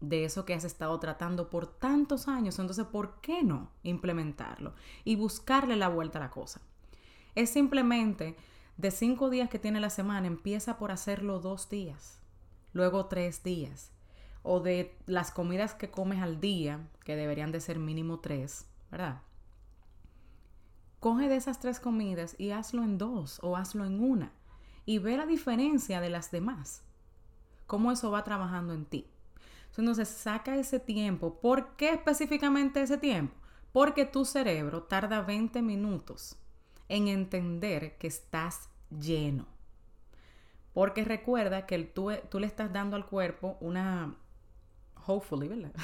de 0.00 0.24
eso 0.24 0.44
que 0.44 0.54
has 0.54 0.64
estado 0.64 0.98
tratando 1.00 1.50
por 1.50 1.66
tantos 1.66 2.28
años. 2.28 2.58
Entonces, 2.58 2.86
¿por 2.86 3.20
qué 3.20 3.42
no 3.42 3.70
implementarlo 3.82 4.74
y 5.04 5.16
buscarle 5.16 5.76
la 5.76 5.88
vuelta 5.88 6.18
a 6.18 6.22
la 6.22 6.30
cosa? 6.30 6.60
Es 7.34 7.50
simplemente 7.50 8.36
de 8.76 8.90
cinco 8.90 9.30
días 9.30 9.48
que 9.48 9.58
tiene 9.58 9.80
la 9.80 9.90
semana, 9.90 10.26
empieza 10.26 10.78
por 10.78 10.92
hacerlo 10.92 11.40
dos 11.40 11.68
días, 11.68 12.20
luego 12.72 13.06
tres 13.06 13.42
días. 13.42 13.90
O 14.44 14.60
de 14.60 14.96
las 15.06 15.32
comidas 15.32 15.74
que 15.74 15.90
comes 15.90 16.22
al 16.22 16.40
día, 16.40 16.88
que 17.04 17.16
deberían 17.16 17.50
de 17.50 17.60
ser 17.60 17.78
mínimo 17.78 18.20
tres, 18.20 18.66
¿verdad? 18.90 19.22
Coge 21.00 21.28
de 21.28 21.36
esas 21.36 21.58
tres 21.58 21.80
comidas 21.80 22.36
y 22.38 22.52
hazlo 22.52 22.82
en 22.84 22.98
dos 22.98 23.40
o 23.42 23.56
hazlo 23.56 23.84
en 23.84 24.00
una 24.00 24.32
y 24.88 25.00
ve 25.00 25.18
la 25.18 25.26
diferencia 25.26 26.00
de 26.00 26.08
las 26.08 26.30
demás. 26.30 26.82
Cómo 27.66 27.92
eso 27.92 28.10
va 28.10 28.24
trabajando 28.24 28.72
en 28.72 28.86
ti. 28.86 29.06
Entonces 29.76 30.08
saca 30.08 30.56
ese 30.56 30.80
tiempo. 30.80 31.40
¿Por 31.40 31.76
qué 31.76 31.90
específicamente 31.90 32.80
ese 32.80 32.96
tiempo? 32.96 33.34
Porque 33.70 34.06
tu 34.06 34.24
cerebro 34.24 34.84
tarda 34.84 35.20
20 35.20 35.60
minutos 35.60 36.38
en 36.88 37.06
entender 37.06 37.98
que 37.98 38.06
estás 38.06 38.70
lleno. 38.88 39.44
Porque 40.72 41.04
recuerda 41.04 41.66
que 41.66 41.78
tú, 41.84 42.10
tú 42.30 42.40
le 42.40 42.46
estás 42.46 42.72
dando 42.72 42.96
al 42.96 43.04
cuerpo 43.04 43.58
una, 43.60 44.16
hopefully, 45.06 45.48
¿verdad? 45.48 45.74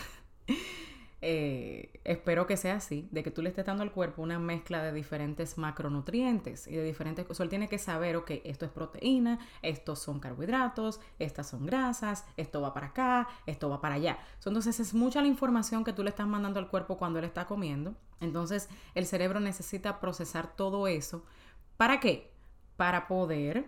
Eh, 1.26 1.88
espero 2.04 2.46
que 2.46 2.58
sea 2.58 2.74
así, 2.74 3.08
de 3.10 3.22
que 3.22 3.30
tú 3.30 3.40
le 3.40 3.48
estés 3.48 3.64
dando 3.64 3.82
al 3.82 3.92
cuerpo 3.92 4.20
una 4.20 4.38
mezcla 4.38 4.82
de 4.82 4.92
diferentes 4.92 5.56
macronutrientes 5.56 6.66
y 6.66 6.76
de 6.76 6.84
diferentes 6.84 7.24
cosas. 7.24 7.44
Él 7.44 7.48
tiene 7.48 7.66
que 7.66 7.78
saber, 7.78 8.16
ok, 8.16 8.30
esto 8.44 8.66
es 8.66 8.70
proteína, 8.70 9.38
estos 9.62 10.00
son 10.00 10.20
carbohidratos, 10.20 11.00
estas 11.18 11.48
son 11.48 11.64
grasas, 11.64 12.26
esto 12.36 12.60
va 12.60 12.74
para 12.74 12.88
acá, 12.88 13.26
esto 13.46 13.70
va 13.70 13.80
para 13.80 13.94
allá. 13.94 14.18
Entonces 14.44 14.78
es 14.80 14.92
mucha 14.92 15.22
la 15.22 15.28
información 15.28 15.82
que 15.82 15.94
tú 15.94 16.02
le 16.02 16.10
estás 16.10 16.26
mandando 16.26 16.60
al 16.60 16.68
cuerpo 16.68 16.98
cuando 16.98 17.20
él 17.20 17.24
está 17.24 17.46
comiendo. 17.46 17.94
Entonces 18.20 18.68
el 18.94 19.06
cerebro 19.06 19.40
necesita 19.40 20.00
procesar 20.00 20.54
todo 20.54 20.88
eso. 20.88 21.24
¿Para 21.78 22.00
qué? 22.00 22.34
Para 22.76 23.08
poder 23.08 23.64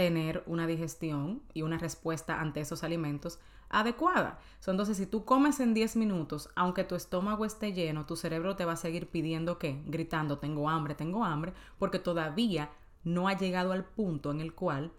tener 0.00 0.42
una 0.46 0.66
digestión 0.66 1.42
y 1.52 1.60
una 1.60 1.76
respuesta 1.76 2.40
ante 2.40 2.62
esos 2.62 2.84
alimentos 2.84 3.38
adecuada. 3.68 4.38
entonces, 4.66 4.96
si 4.96 5.04
tú 5.04 5.26
comes 5.26 5.60
en 5.60 5.74
10 5.74 5.96
minutos, 5.96 6.48
aunque 6.56 6.84
tu 6.84 6.94
estómago 6.94 7.44
esté 7.44 7.74
lleno, 7.74 8.06
tu 8.06 8.16
cerebro 8.16 8.56
te 8.56 8.64
va 8.64 8.72
a 8.72 8.76
seguir 8.76 9.10
pidiendo 9.10 9.58
que, 9.58 9.82
gritando, 9.84 10.38
tengo 10.38 10.70
hambre, 10.70 10.94
tengo 10.94 11.22
hambre, 11.22 11.52
porque 11.78 11.98
todavía 11.98 12.70
no 13.04 13.28
ha 13.28 13.36
llegado 13.36 13.72
al 13.72 13.84
punto 13.84 14.30
en 14.30 14.40
el 14.40 14.54
cual 14.54 14.90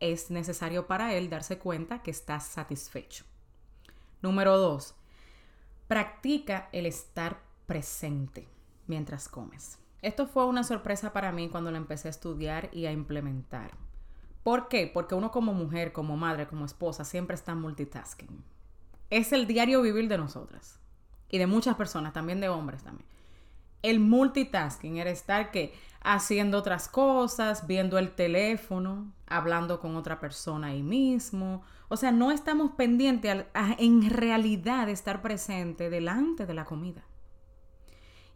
es 0.00 0.32
necesario 0.32 0.88
para 0.88 1.14
él 1.14 1.30
darse 1.30 1.60
cuenta 1.60 2.02
que 2.02 2.10
estás 2.10 2.44
satisfecho. 2.44 3.24
Número 4.20 4.58
2. 4.58 4.96
Practica 5.86 6.70
el 6.72 6.86
estar 6.86 7.40
presente 7.66 8.48
mientras 8.88 9.28
comes. 9.28 9.78
Esto 10.02 10.26
fue 10.26 10.44
una 10.44 10.64
sorpresa 10.64 11.12
para 11.12 11.30
mí 11.30 11.48
cuando 11.48 11.70
lo 11.70 11.76
empecé 11.76 12.08
a 12.08 12.10
estudiar 12.10 12.68
y 12.72 12.86
a 12.86 12.90
implementar. 12.90 13.83
¿Por 14.44 14.68
qué? 14.68 14.88
Porque 14.92 15.14
uno 15.14 15.32
como 15.32 15.54
mujer, 15.54 15.92
como 15.92 16.16
madre, 16.16 16.46
como 16.46 16.66
esposa, 16.66 17.04
siempre 17.04 17.34
está 17.34 17.54
multitasking. 17.54 18.44
Es 19.08 19.32
el 19.32 19.46
diario 19.46 19.80
vivir 19.82 20.06
de 20.06 20.18
nosotras. 20.18 20.78
Y 21.30 21.38
de 21.38 21.46
muchas 21.46 21.76
personas, 21.76 22.12
también 22.12 22.40
de 22.40 22.50
hombres 22.50 22.84
también. 22.84 23.08
El 23.82 24.00
multitasking 24.00 24.98
era 24.98 25.10
estar 25.10 25.50
que 25.50 25.74
haciendo 26.02 26.58
otras 26.58 26.88
cosas, 26.88 27.66
viendo 27.66 27.98
el 27.98 28.14
teléfono, 28.14 29.12
hablando 29.26 29.80
con 29.80 29.96
otra 29.96 30.20
persona 30.20 30.68
ahí 30.68 30.82
mismo. 30.82 31.62
O 31.88 31.96
sea, 31.96 32.12
no 32.12 32.30
estamos 32.30 32.72
pendientes 32.72 33.46
en 33.78 34.10
realidad 34.10 34.86
de 34.86 34.92
estar 34.92 35.22
presente 35.22 35.88
delante 35.88 36.44
de 36.44 36.54
la 36.54 36.66
comida. 36.66 37.02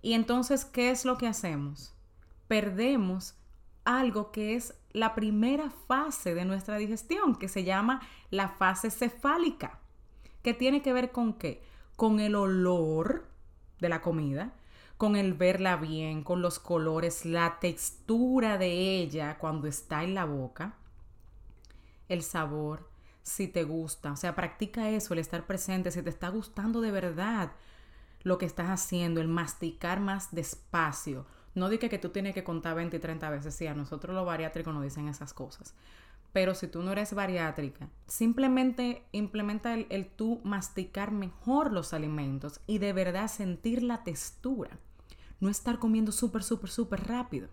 Y 0.00 0.14
entonces, 0.14 0.64
¿qué 0.64 0.90
es 0.90 1.04
lo 1.04 1.18
que 1.18 1.26
hacemos? 1.26 1.94
Perdemos 2.46 3.34
algo 3.84 4.32
que 4.32 4.54
es 4.54 4.77
la 4.92 5.14
primera 5.14 5.70
fase 5.70 6.34
de 6.34 6.44
nuestra 6.44 6.76
digestión, 6.76 7.36
que 7.36 7.48
se 7.48 7.64
llama 7.64 8.00
la 8.30 8.48
fase 8.48 8.90
cefálica, 8.90 9.80
que 10.42 10.54
tiene 10.54 10.82
que 10.82 10.92
ver 10.92 11.12
con 11.12 11.34
qué? 11.34 11.62
Con 11.96 12.20
el 12.20 12.34
olor 12.34 13.26
de 13.80 13.88
la 13.88 14.00
comida, 14.00 14.54
con 14.96 15.14
el 15.14 15.34
verla 15.34 15.76
bien, 15.76 16.24
con 16.24 16.42
los 16.42 16.58
colores, 16.58 17.24
la 17.24 17.58
textura 17.60 18.58
de 18.58 18.98
ella 18.98 19.38
cuando 19.38 19.68
está 19.68 20.02
en 20.02 20.14
la 20.14 20.24
boca, 20.24 20.74
el 22.08 22.22
sabor, 22.22 22.88
si 23.22 23.46
te 23.46 23.62
gusta, 23.64 24.12
o 24.12 24.16
sea, 24.16 24.34
practica 24.34 24.88
eso, 24.88 25.12
el 25.12 25.20
estar 25.20 25.46
presente, 25.46 25.90
si 25.90 26.02
te 26.02 26.10
está 26.10 26.30
gustando 26.30 26.80
de 26.80 26.90
verdad 26.90 27.52
lo 28.22 28.38
que 28.38 28.46
estás 28.46 28.68
haciendo, 28.68 29.20
el 29.20 29.28
masticar 29.28 30.00
más 30.00 30.34
despacio, 30.34 31.26
no 31.58 31.68
dije 31.68 31.88
que 31.88 31.98
tú 31.98 32.08
tienes 32.10 32.34
que 32.34 32.44
contar 32.44 32.74
20 32.74 32.96
y 32.96 33.00
30 33.00 33.30
veces, 33.30 33.54
sí, 33.54 33.66
a 33.66 33.74
nosotros 33.74 34.14
los 34.14 34.24
bariátricos 34.24 34.72
nos 34.72 34.82
dicen 34.82 35.08
esas 35.08 35.34
cosas. 35.34 35.74
Pero 36.32 36.54
si 36.54 36.68
tú 36.68 36.82
no 36.82 36.92
eres 36.92 37.14
bariátrica, 37.14 37.88
simplemente 38.06 39.04
implementa 39.12 39.74
el, 39.74 39.86
el 39.90 40.06
tú 40.06 40.40
masticar 40.44 41.10
mejor 41.10 41.72
los 41.72 41.92
alimentos 41.92 42.60
y 42.66 42.78
de 42.78 42.92
verdad 42.92 43.28
sentir 43.28 43.82
la 43.82 44.04
textura. 44.04 44.78
No 45.40 45.48
estar 45.48 45.78
comiendo 45.78 46.12
súper, 46.12 46.42
súper, 46.42 46.70
súper 46.70 47.06
rápido. 47.06 47.48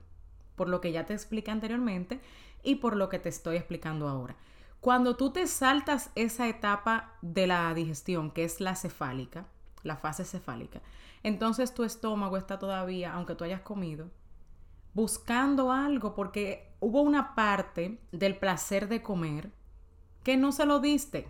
Por 0.56 0.70
lo 0.70 0.82
que 0.82 0.92
ya 0.92 1.06
te 1.06 1.14
expliqué 1.14 1.52
anteriormente 1.52 2.22
y 2.64 2.76
por 2.76 2.96
lo 2.96 3.10
que 3.10 3.20
te 3.20 3.30
estoy 3.30 3.58
explicando 3.58 4.08
ahora. 4.08 4.36
Cuando 4.82 5.16
tú 5.16 5.32
te 5.32 5.48
saltas 5.48 6.12
esa 6.16 6.48
etapa 6.48 7.18
de 7.22 7.48
la 7.48 7.74
digestión, 7.74 8.30
que 8.30 8.44
es 8.44 8.60
la 8.60 8.76
cefálica, 8.76 9.48
la 9.86 9.96
fase 9.96 10.26
cefálica, 10.26 10.82
entonces 11.24 11.74
tu 11.74 11.84
estómago 11.84 12.36
está 12.36 12.60
todavía, 12.60 13.14
aunque 13.14 13.36
tú 13.36 13.46
hayas 13.46 13.62
comido, 13.62 14.10
buscando 14.94 15.72
algo 15.72 16.16
porque 16.16 16.74
hubo 16.80 17.02
una 17.02 17.36
parte 17.36 18.00
del 18.12 18.38
placer 18.38 18.88
de 18.90 19.02
comer 19.02 19.52
que 20.24 20.38
no 20.38 20.52
se 20.52 20.66
lo 20.66 20.80
diste. 20.80 21.30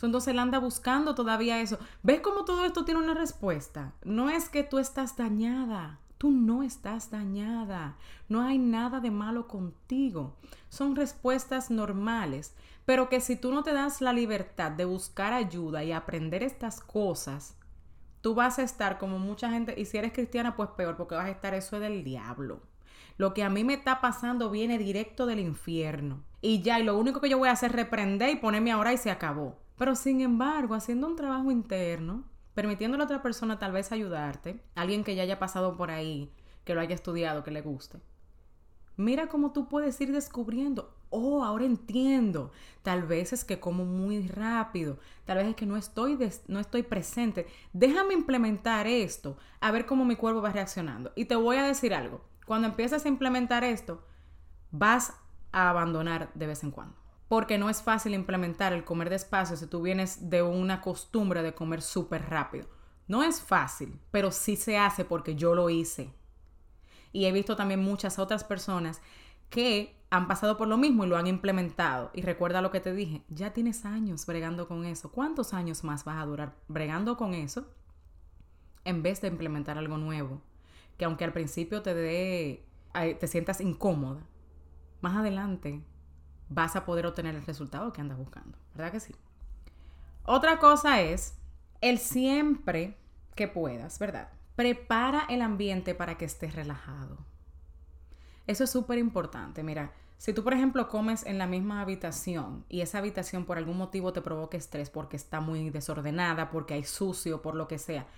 Entonces 0.00 0.28
él 0.28 0.38
anda 0.38 0.58
buscando 0.58 1.14
todavía 1.14 1.60
eso. 1.60 1.78
¿Ves 2.02 2.20
cómo 2.20 2.44
todo 2.44 2.64
esto 2.64 2.84
tiene 2.84 3.00
una 3.00 3.14
respuesta? 3.14 3.94
No 4.04 4.30
es 4.30 4.48
que 4.48 4.62
tú 4.62 4.78
estás 4.78 5.16
dañada. 5.16 5.98
Tú 6.18 6.30
no 6.30 6.62
estás 6.62 7.10
dañada. 7.10 7.96
No 8.28 8.42
hay 8.42 8.58
nada 8.58 9.00
de 9.00 9.10
malo 9.10 9.48
contigo. 9.48 10.36
Son 10.68 10.94
respuestas 10.94 11.70
normales. 11.70 12.54
Pero 12.84 13.08
que 13.08 13.20
si 13.20 13.36
tú 13.36 13.52
no 13.52 13.62
te 13.62 13.72
das 13.72 14.00
la 14.00 14.12
libertad 14.12 14.70
de 14.70 14.84
buscar 14.84 15.32
ayuda 15.32 15.84
y 15.84 15.92
aprender 15.92 16.42
estas 16.42 16.80
cosas, 16.80 17.57
tú 18.20 18.34
vas 18.34 18.58
a 18.58 18.62
estar 18.62 18.98
como 18.98 19.18
mucha 19.18 19.50
gente, 19.50 19.74
y 19.76 19.84
si 19.84 19.98
eres 19.98 20.12
cristiana, 20.12 20.56
pues 20.56 20.70
peor, 20.70 20.96
porque 20.96 21.14
vas 21.14 21.26
a 21.26 21.30
estar 21.30 21.54
eso 21.54 21.80
del 21.80 22.04
diablo. 22.04 22.62
Lo 23.16 23.34
que 23.34 23.42
a 23.42 23.50
mí 23.50 23.64
me 23.64 23.74
está 23.74 24.00
pasando 24.00 24.50
viene 24.50 24.78
directo 24.78 25.26
del 25.26 25.40
infierno. 25.40 26.22
Y 26.40 26.62
ya, 26.62 26.78
y 26.78 26.84
lo 26.84 26.96
único 26.96 27.20
que 27.20 27.28
yo 27.28 27.38
voy 27.38 27.48
a 27.48 27.52
hacer 27.52 27.70
es 27.70 27.76
reprender 27.76 28.30
y 28.30 28.36
ponerme 28.36 28.70
ahora 28.70 28.92
y 28.92 28.96
se 28.96 29.10
acabó. 29.10 29.58
Pero 29.76 29.96
sin 29.96 30.20
embargo, 30.20 30.74
haciendo 30.74 31.06
un 31.06 31.16
trabajo 31.16 31.50
interno, 31.50 32.24
permitiéndole 32.54 33.02
a 33.02 33.06
otra 33.06 33.22
persona 33.22 33.58
tal 33.58 33.72
vez 33.72 33.92
ayudarte, 33.92 34.62
alguien 34.74 35.04
que 35.04 35.14
ya 35.14 35.22
haya 35.22 35.38
pasado 35.38 35.76
por 35.76 35.90
ahí, 35.90 36.32
que 36.64 36.74
lo 36.74 36.80
haya 36.80 36.94
estudiado, 36.94 37.42
que 37.44 37.50
le 37.50 37.60
guste. 37.60 38.00
Mira 38.96 39.28
cómo 39.28 39.52
tú 39.52 39.68
puedes 39.68 40.00
ir 40.00 40.12
descubriendo. 40.12 40.97
Oh, 41.10 41.44
ahora 41.44 41.64
entiendo. 41.64 42.50
Tal 42.82 43.02
vez 43.02 43.32
es 43.32 43.44
que 43.44 43.60
como 43.60 43.84
muy 43.84 44.28
rápido. 44.28 44.98
Tal 45.24 45.38
vez 45.38 45.48
es 45.48 45.56
que 45.56 45.66
no 45.66 45.76
estoy, 45.76 46.18
no 46.48 46.60
estoy 46.60 46.82
presente. 46.82 47.46
Déjame 47.72 48.14
implementar 48.14 48.86
esto. 48.86 49.36
A 49.60 49.70
ver 49.70 49.86
cómo 49.86 50.04
mi 50.04 50.16
cuerpo 50.16 50.42
va 50.42 50.52
reaccionando. 50.52 51.12
Y 51.16 51.26
te 51.26 51.36
voy 51.36 51.56
a 51.56 51.64
decir 51.64 51.94
algo. 51.94 52.24
Cuando 52.46 52.68
empiezas 52.68 53.04
a 53.04 53.08
implementar 53.08 53.64
esto, 53.64 54.04
vas 54.70 55.14
a 55.52 55.70
abandonar 55.70 56.30
de 56.34 56.46
vez 56.46 56.62
en 56.62 56.70
cuando. 56.70 56.96
Porque 57.28 57.58
no 57.58 57.68
es 57.68 57.82
fácil 57.82 58.14
implementar 58.14 58.72
el 58.72 58.84
comer 58.84 59.10
despacio 59.10 59.56
si 59.56 59.66
tú 59.66 59.82
vienes 59.82 60.30
de 60.30 60.42
una 60.42 60.80
costumbre 60.80 61.42
de 61.42 61.54
comer 61.54 61.82
súper 61.82 62.30
rápido. 62.30 62.66
No 63.06 63.22
es 63.22 63.40
fácil, 63.40 63.98
pero 64.10 64.30
sí 64.30 64.56
se 64.56 64.78
hace 64.78 65.04
porque 65.04 65.34
yo 65.34 65.54
lo 65.54 65.68
hice. 65.68 66.12
Y 67.12 67.24
he 67.24 67.32
visto 67.32 67.56
también 67.56 67.82
muchas 67.82 68.18
otras 68.18 68.44
personas 68.44 69.00
que 69.50 69.96
han 70.10 70.26
pasado 70.26 70.56
por 70.56 70.68
lo 70.68 70.76
mismo 70.76 71.04
y 71.04 71.08
lo 71.08 71.16
han 71.16 71.26
implementado. 71.26 72.10
Y 72.14 72.22
recuerda 72.22 72.62
lo 72.62 72.70
que 72.70 72.80
te 72.80 72.94
dije, 72.94 73.24
ya 73.28 73.52
tienes 73.52 73.84
años 73.84 74.24
bregando 74.26 74.68
con 74.68 74.84
eso. 74.84 75.10
¿Cuántos 75.12 75.52
años 75.52 75.84
más 75.84 76.04
vas 76.04 76.22
a 76.22 76.26
durar 76.26 76.56
bregando 76.68 77.16
con 77.16 77.34
eso 77.34 77.66
en 78.84 79.02
vez 79.02 79.20
de 79.20 79.28
implementar 79.28 79.76
algo 79.76 79.98
nuevo? 79.98 80.40
que 80.98 81.04
aunque 81.04 81.24
al 81.24 81.32
principio 81.32 81.80
te 81.80 81.94
dé, 81.94 82.66
te 82.92 83.28
sientas 83.28 83.60
incómoda, 83.60 84.20
más 85.00 85.16
adelante 85.16 85.80
vas 86.48 86.76
a 86.76 86.84
poder 86.84 87.06
obtener 87.06 87.36
el 87.36 87.46
resultado 87.46 87.92
que 87.92 88.00
andas 88.00 88.18
buscando, 88.18 88.58
¿verdad 88.74 88.92
que 88.92 89.00
sí? 89.00 89.14
Otra 90.24 90.58
cosa 90.58 91.00
es 91.00 91.38
el 91.80 91.98
siempre 91.98 92.98
que 93.36 93.46
puedas, 93.46 93.98
¿verdad? 93.98 94.30
Prepara 94.56 95.24
el 95.28 95.40
ambiente 95.40 95.94
para 95.94 96.18
que 96.18 96.24
estés 96.24 96.54
relajado. 96.54 97.18
Eso 98.48 98.64
es 98.64 98.70
súper 98.70 98.98
importante. 98.98 99.62
Mira, 99.62 99.92
si 100.16 100.32
tú, 100.32 100.42
por 100.42 100.54
ejemplo, 100.54 100.88
comes 100.88 101.24
en 101.24 101.38
la 101.38 101.46
misma 101.46 101.80
habitación 101.80 102.64
y 102.68 102.80
esa 102.80 102.98
habitación 102.98 103.44
por 103.44 103.58
algún 103.58 103.78
motivo 103.78 104.12
te 104.12 104.20
provoca 104.20 104.56
estrés 104.56 104.90
porque 104.90 105.16
está 105.16 105.40
muy 105.40 105.70
desordenada, 105.70 106.50
porque 106.50 106.74
hay 106.74 106.82
sucio, 106.82 107.40
por 107.40 107.54
lo 107.54 107.68
que 107.68 107.78
sea, 107.78 108.08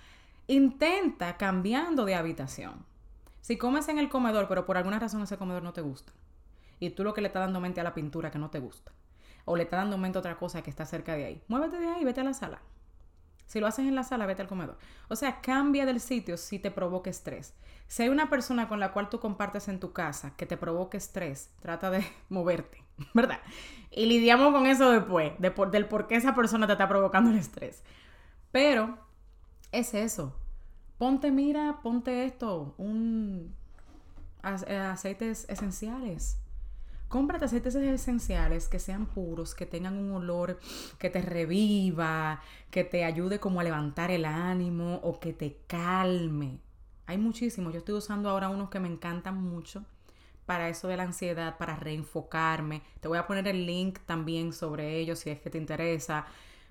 Intenta 0.47 1.37
cambiando 1.37 2.03
de 2.03 2.15
habitación. 2.15 2.85
Si 3.41 3.57
comes 3.57 3.87
en 3.89 3.99
el 3.99 4.09
comedor, 4.09 4.47
pero 4.47 4.65
por 4.65 4.75
alguna 4.75 4.99
razón 4.99 5.21
ese 5.21 5.37
comedor 5.37 5.63
no 5.63 5.71
te 5.71 5.81
gusta, 5.81 6.11
y 6.79 6.89
tú 6.89 7.03
lo 7.03 7.13
que 7.13 7.21
le 7.21 7.27
estás 7.27 7.43
dando 7.43 7.61
mente 7.61 7.79
a 7.79 7.83
la 7.83 7.93
pintura 7.93 8.31
que 8.31 8.39
no 8.39 8.49
te 8.49 8.59
gusta, 8.59 8.91
o 9.45 9.55
le 9.55 9.63
estás 9.63 9.79
dando 9.79 9.97
mente 9.97 10.17
a 10.17 10.19
otra 10.19 10.37
cosa 10.37 10.61
que 10.61 10.69
está 10.69 10.85
cerca 10.85 11.15
de 11.15 11.25
ahí, 11.25 11.43
muévete 11.47 11.79
de 11.79 11.87
ahí 11.87 12.01
y 12.01 12.05
vete 12.05 12.21
a 12.21 12.25
la 12.25 12.33
sala. 12.33 12.61
Si 13.51 13.59
lo 13.59 13.67
haces 13.67 13.85
en 13.85 13.95
la 13.95 14.03
sala, 14.03 14.25
vete 14.25 14.41
al 14.41 14.47
comedor. 14.47 14.77
O 15.09 15.15
sea, 15.15 15.41
cambia 15.41 15.85
del 15.85 15.99
sitio 15.99 16.37
si 16.37 16.57
te 16.57 16.71
provoca 16.71 17.09
estrés. 17.09 17.53
Si 17.87 18.03
hay 18.03 18.09
una 18.09 18.29
persona 18.29 18.69
con 18.69 18.79
la 18.79 18.93
cual 18.93 19.09
tú 19.09 19.19
compartes 19.19 19.67
en 19.67 19.79
tu 19.79 19.91
casa 19.91 20.33
que 20.37 20.45
te 20.45 20.55
provoque 20.55 20.97
estrés, 20.97 21.51
trata 21.59 21.89
de 21.89 22.05
moverte, 22.29 22.83
¿verdad? 23.13 23.39
Y 23.89 24.05
lidiamos 24.05 24.53
con 24.53 24.67
eso 24.67 24.91
después, 24.91 25.33
del 25.39 25.87
por 25.87 26.07
qué 26.07 26.15
esa 26.15 26.33
persona 26.33 26.65
te 26.65 26.73
está 26.73 26.87
provocando 26.87 27.29
el 27.29 27.37
estrés. 27.37 27.83
Pero 28.51 28.97
es 29.71 29.93
eso 29.93 30.35
ponte, 31.01 31.31
mira, 31.31 31.79
ponte 31.81 32.25
esto, 32.25 32.75
un 32.77 33.55
eh, 34.67 34.77
aceites 34.77 35.49
esenciales. 35.49 36.37
Cómprate 37.11 37.43
aceites 37.43 37.75
esenciales 37.75 38.69
que 38.69 38.79
sean 38.79 39.05
puros, 39.05 39.53
que 39.53 39.65
tengan 39.65 39.97
un 39.97 40.13
olor 40.13 40.57
que 40.97 41.09
te 41.09 41.21
reviva, 41.21 42.39
que 42.69 42.85
te 42.85 43.03
ayude 43.03 43.37
como 43.37 43.59
a 43.59 43.65
levantar 43.65 44.11
el 44.11 44.23
ánimo 44.23 45.01
o 45.03 45.19
que 45.19 45.33
te 45.33 45.57
calme. 45.67 46.61
Hay 47.07 47.17
muchísimos. 47.17 47.73
Yo 47.73 47.79
estoy 47.79 47.95
usando 47.95 48.29
ahora 48.29 48.47
unos 48.47 48.69
que 48.69 48.79
me 48.79 48.87
encantan 48.87 49.35
mucho 49.35 49.83
para 50.45 50.69
eso 50.69 50.87
de 50.87 50.95
la 50.95 51.03
ansiedad, 51.03 51.57
para 51.57 51.75
reenfocarme. 51.75 52.81
Te 53.01 53.09
voy 53.09 53.17
a 53.17 53.27
poner 53.27 53.45
el 53.49 53.65
link 53.65 53.99
también 54.05 54.53
sobre 54.53 54.97
ellos 54.97 55.19
si 55.19 55.31
es 55.31 55.41
que 55.41 55.49
te 55.49 55.57
interesa. 55.57 56.25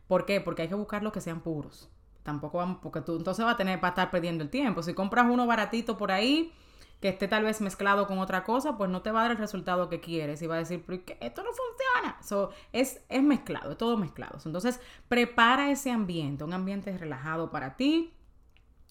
¿Por 0.09 0.25
qué? 0.25 0.41
Porque 0.41 0.63
hay 0.63 0.69
que 0.69 0.75
buscar 0.75 1.03
los 1.03 1.13
que 1.13 1.21
sean 1.21 1.43
puros 1.43 1.91
tampoco 2.23 2.59
vamos, 2.59 2.79
porque 2.83 3.01
tú 3.01 3.17
entonces 3.17 3.45
vas 3.45 3.55
a 3.55 3.57
tener 3.57 3.81
para 3.81 3.91
estar 3.91 4.11
perdiendo 4.11 4.45
el 4.45 4.51
tiempo. 4.51 4.83
Si 4.83 4.95
compras 4.95 5.27
uno 5.29 5.47
baratito 5.47 5.97
por 5.97 6.13
ahí, 6.13 6.53
que 7.01 7.09
esté 7.09 7.29
tal 7.29 7.45
vez 7.45 7.61
mezclado 7.61 8.07
con 8.07 8.19
otra 8.19 8.45
cosa, 8.45 8.77
pues 8.77 8.91
no 8.91 9.03
te 9.03 9.11
va 9.11 9.21
a 9.21 9.23
dar 9.23 9.31
el 9.33 9.39
resultado 9.39 9.89
que 9.89 10.01
quieres 10.01 10.43
y 10.43 10.47
va 10.47 10.57
a 10.57 10.59
decir, 10.59 10.85
pero 10.87 11.03
esto 11.21 11.43
no 11.43 11.51
funciona. 11.51 12.23
So, 12.23 12.51
es, 12.73 13.01
es 13.09 13.23
mezclado, 13.23 13.73
es 13.73 13.79
todo 13.79 13.97
mezclado. 13.97 14.39
Entonces, 14.45 14.81
prepara 15.09 15.71
ese 15.71 15.91
ambiente, 15.91 16.45
un 16.45 16.53
ambiente 16.53 16.97
relajado 16.97 17.51
para 17.51 17.77
ti 17.77 18.13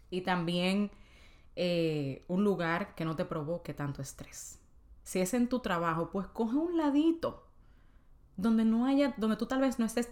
y 0.10 0.22
también 0.22 0.91
eh, 1.56 2.24
un 2.28 2.43
lugar 2.43 2.95
que 2.95 3.06
no 3.06 3.15
te 3.15 3.26
provoque 3.26 3.74
tanto 3.74 4.02
estrés. 4.02 4.60
Si 5.04 5.19
es 5.19 5.34
en 5.34 5.48
tu 5.48 5.60
trabajo, 5.60 6.10
pues 6.10 6.28
coge 6.28 6.56
un 6.56 6.78
ladito 6.78 7.45
donde 8.38 8.65
no 8.65 8.86
haya, 8.86 9.13
donde 9.17 9.36
tú 9.36 9.45
tal 9.45 9.60
vez 9.60 9.78
no 9.78 9.86
estés, 9.86 10.10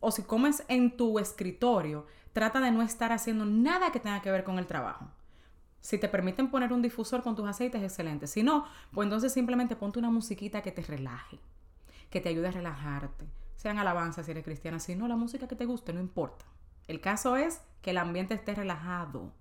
o 0.00 0.10
si 0.10 0.22
comes 0.22 0.64
en 0.68 0.96
tu 0.96 1.18
escritorio, 1.18 2.06
trata 2.32 2.60
de 2.60 2.72
no 2.72 2.82
estar 2.82 3.12
haciendo 3.12 3.44
nada 3.44 3.92
que 3.92 4.00
tenga 4.00 4.20
que 4.20 4.30
ver 4.30 4.44
con 4.44 4.58
el 4.58 4.66
trabajo. 4.66 5.08
Si 5.80 5.98
te 5.98 6.08
permiten 6.08 6.50
poner 6.50 6.72
un 6.72 6.82
difusor 6.82 7.22
con 7.22 7.36
tus 7.36 7.48
aceites, 7.48 7.82
excelente. 7.82 8.26
Si 8.26 8.42
no, 8.42 8.66
pues 8.92 9.06
entonces 9.06 9.32
simplemente 9.32 9.76
ponte 9.76 9.98
una 9.98 10.10
musiquita 10.10 10.62
que 10.62 10.72
te 10.72 10.82
relaje, 10.82 11.38
que 12.10 12.20
te 12.20 12.28
ayude 12.28 12.48
a 12.48 12.52
relajarte. 12.52 13.26
Sean 13.56 13.78
alabanzas 13.78 14.26
si 14.26 14.32
eres 14.32 14.44
cristiana, 14.44 14.80
si 14.80 14.94
no, 14.94 15.08
la 15.08 15.16
música 15.16 15.48
que 15.48 15.56
te 15.56 15.66
guste, 15.66 15.92
no 15.92 16.00
importa. 16.00 16.44
El 16.86 17.00
caso 17.00 17.36
es 17.36 17.60
que 17.82 17.90
el 17.90 17.98
ambiente 17.98 18.34
esté 18.34 18.54
relajado 18.54 19.32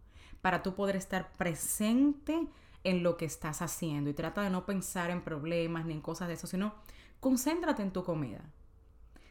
para 0.42 0.64
tú 0.64 0.76
poder 0.76 0.96
estar 0.96 1.32
presente 1.34 2.48
en 2.84 3.04
lo 3.04 3.18
que 3.18 3.26
estás 3.26 3.62
haciendo 3.62 4.10
y 4.10 4.14
trata 4.14 4.42
de 4.42 4.50
no 4.50 4.66
pensar 4.66 5.10
en 5.10 5.22
problemas 5.22 5.86
ni 5.86 5.94
en 5.94 6.02
cosas 6.02 6.28
de 6.28 6.36
eso, 6.36 6.48
sino 6.48 6.74
concéntrate 7.20 7.82
en 7.82 7.92
tu 7.92 8.04
comida. 8.04 8.42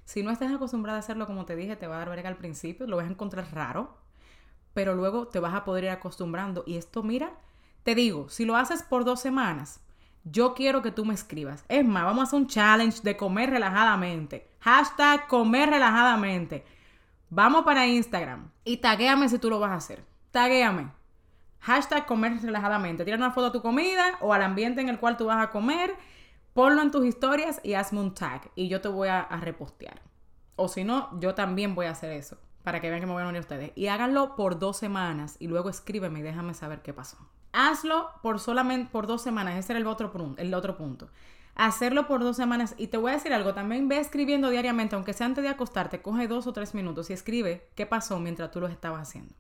Si 0.05 0.23
no 0.23 0.31
estás 0.31 0.53
acostumbrada 0.53 0.99
a 0.99 1.01
hacerlo 1.01 1.27
como 1.27 1.47
te 1.47 1.57
dije, 1.57 1.77
te 1.77 1.87
va 1.87 1.97
a 1.97 1.99
dar 1.99 2.11
verga 2.11 2.29
al 2.29 2.37
principio, 2.37 2.87
lo 2.87 2.97
vas 2.97 3.07
a 3.07 3.11
encontrar 3.11 3.53
raro, 3.53 3.97
pero 4.77 4.95
luego 4.95 5.27
te 5.27 5.41
vas 5.41 5.55
a 5.55 5.65
poder 5.65 5.85
ir 5.85 5.91
acostumbrando. 5.91 6.63
Y 6.67 6.77
esto, 6.77 7.03
mira, 7.03 7.31
te 7.83 7.95
digo, 7.95 8.29
si 8.29 8.45
lo 8.45 8.57
haces 8.57 8.83
por 8.83 9.07
dos 9.07 9.21
semanas, 9.21 9.81
yo 10.23 10.53
quiero 10.53 10.83
que 10.83 10.91
tú 10.91 11.07
me 11.07 11.15
escribas. 11.15 11.65
Es 11.67 11.83
más, 11.83 12.05
vamos 12.05 12.21
a 12.21 12.23
hacer 12.25 12.41
un 12.41 12.47
challenge 12.47 13.01
de 13.03 13.17
comer 13.17 13.49
relajadamente. 13.49 14.51
Hashtag 14.61 15.29
comer 15.29 15.71
relajadamente. 15.71 16.63
Vamos 17.31 17.65
para 17.65 17.87
Instagram 17.87 18.51
y 18.65 18.77
taguéame 18.77 19.31
si 19.31 19.39
tú 19.39 19.49
lo 19.49 19.59
vas 19.59 19.71
a 19.71 19.77
hacer. 19.77 20.05
Taguéame. 20.31 20.91
Hashtag 21.61 22.05
comer 22.05 22.39
relajadamente. 22.43 23.03
Tira 23.07 23.17
una 23.17 23.31
foto 23.31 23.47
a 23.47 23.53
tu 23.53 23.63
comida 23.63 24.19
o 24.21 24.35
al 24.35 24.43
ambiente 24.43 24.83
en 24.83 24.91
el 24.91 24.99
cual 24.99 25.17
tú 25.17 25.25
vas 25.25 25.43
a 25.43 25.51
comer 25.51 25.97
ponlo 26.53 26.83
en 26.83 26.91
tus 26.91 27.07
historias 27.07 27.61
y 27.63 27.75
hazme 27.75 28.01
un 28.01 28.13
tag 28.13 28.51
y 28.55 28.69
yo 28.69 28.83
te 28.83 28.89
voy 28.89 29.09
a, 29.09 29.25
repostear. 29.41 30.03
O 30.57 30.69
si 30.69 30.85
no, 30.85 31.19
yo 31.19 31.35
también 31.35 31.75
voy 31.75 31.87
a 31.87 31.93
hacer 31.93 32.13
eso 32.13 32.37
para 32.67 32.81
que 32.81 32.91
vean 32.91 32.99
que 33.01 33.07
me 33.07 33.13
voy 33.13 33.23
a 33.23 33.29
unir 33.29 33.37
a 33.37 33.43
ustedes. 33.43 33.71
Y 33.77 33.87
háganlo 33.87 34.35
por 34.35 34.59
dos 34.59 34.77
semanas 34.77 35.37
y 35.39 35.47
luego 35.47 35.71
escríbeme 35.71 36.19
y 36.19 36.23
déjame 36.23 36.53
saber 36.53 36.83
qué 36.83 36.93
pasó. 36.93 37.17
Hazlo 37.53 38.11
por 38.25 38.41
solamente 38.41 38.91
por 38.91 39.07
dos 39.07 39.23
semanas. 39.23 39.55
Ese 39.55 39.73
era 39.73 39.79
el 39.79 39.87
otro, 39.87 40.13
el 40.37 40.53
otro 40.53 40.77
punto. 40.77 41.09
Hacerlo 41.55 42.09
por 42.09 42.25
dos 42.25 42.35
semanas. 42.35 42.75
Y 42.77 42.89
te 42.89 42.97
voy 42.97 43.13
a 43.13 43.15
decir 43.15 43.33
algo, 43.33 43.55
también 43.55 43.87
ve 43.87 44.01
escribiendo 44.01 44.51
diariamente, 44.51 44.97
aunque 44.97 45.13
sea 45.13 45.27
antes 45.27 45.45
de 45.45 45.51
acostarte, 45.51 46.03
coge 46.03 46.27
dos 46.27 46.49
o 46.49 46.53
tres 46.53 46.75
minutos 46.75 47.09
y 47.09 47.13
escribe 47.13 47.69
qué 47.77 47.87
pasó 47.87 48.19
mientras 48.19 48.51
tú 48.51 48.59
lo 48.59 48.67
estabas 48.67 49.03
haciendo. 49.09 49.33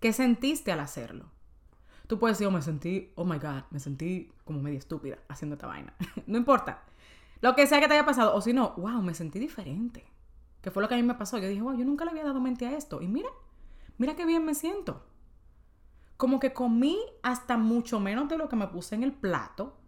¿Qué 0.00 0.14
sentiste 0.14 0.72
al 0.72 0.80
hacerlo? 0.80 1.26
Tú 2.06 2.18
puedes 2.18 2.38
decir, 2.38 2.46
oh, 2.46 2.56
me 2.56 2.62
sentí, 2.62 3.12
oh 3.16 3.26
my 3.26 3.36
God, 3.36 3.64
me 3.70 3.80
sentí 3.80 4.32
como 4.46 4.62
medio 4.62 4.78
estúpida 4.78 5.18
haciendo 5.28 5.56
esta 5.56 5.66
vaina. 5.66 5.92
no 6.26 6.38
importa. 6.38 6.84
Lo 7.42 7.54
que 7.54 7.66
sea 7.66 7.80
que 7.80 7.86
te 7.86 7.92
haya 7.92 8.06
pasado. 8.06 8.34
O 8.34 8.40
si 8.40 8.54
no, 8.54 8.72
wow, 8.78 9.02
me 9.02 9.12
sentí 9.12 9.38
diferente. 9.38 10.06
Que 10.60 10.70
fue 10.70 10.82
lo 10.82 10.88
que 10.88 10.94
a 10.94 10.98
mí 10.98 11.02
me 11.02 11.14
pasó. 11.14 11.38
Yo 11.38 11.48
dije, 11.48 11.62
wow, 11.62 11.76
yo 11.76 11.84
nunca 11.84 12.04
le 12.04 12.10
había 12.10 12.24
dado 12.24 12.40
mente 12.40 12.66
a 12.66 12.76
esto. 12.76 13.00
Y 13.00 13.08
mira, 13.08 13.28
mira 13.96 14.16
qué 14.16 14.26
bien 14.26 14.44
me 14.44 14.54
siento. 14.54 15.06
Como 16.16 16.40
que 16.40 16.52
comí 16.52 16.98
hasta 17.22 17.56
mucho 17.56 18.00
menos 18.00 18.28
de 18.28 18.38
lo 18.38 18.48
que 18.48 18.56
me 18.56 18.66
puse 18.66 18.94
en 18.94 19.04
el 19.04 19.12
plato. 19.12 19.78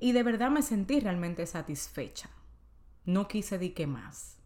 Y 0.00 0.12
de 0.12 0.22
verdad 0.22 0.50
me 0.50 0.62
sentí 0.62 0.98
realmente 0.98 1.46
satisfecha. 1.46 2.30
No 3.04 3.28
quise 3.28 3.58
di 3.58 3.70
que 3.70 3.86
más. 3.86 4.38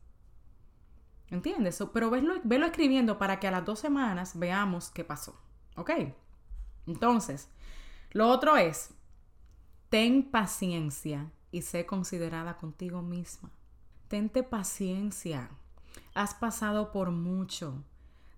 ¿Entiendes? 1.29 1.83
Pero 1.93 2.11
velo, 2.11 2.35
velo 2.45 2.67
escribiendo 2.67 3.19
para 3.19 3.41
que 3.41 3.49
a 3.49 3.51
las 3.51 3.65
dos 3.65 3.81
semanas 3.81 4.39
veamos 4.39 4.91
qué 4.91 5.05
pasó. 5.05 5.41
¿Ok? 5.77 5.91
Entonces, 6.87 7.49
lo 8.13 8.29
otro 8.29 8.57
es, 8.57 8.91
ten 9.89 10.31
paciencia 10.31 11.31
y 11.51 11.63
sé 11.63 11.87
considerada 11.87 12.57
contigo 12.57 13.03
misma. 13.03 13.51
Tente 14.09 14.45
paciencia. 14.45 15.51
Has 16.15 16.35
pasado 16.35 16.93
por 16.93 17.11
mucho. 17.11 17.83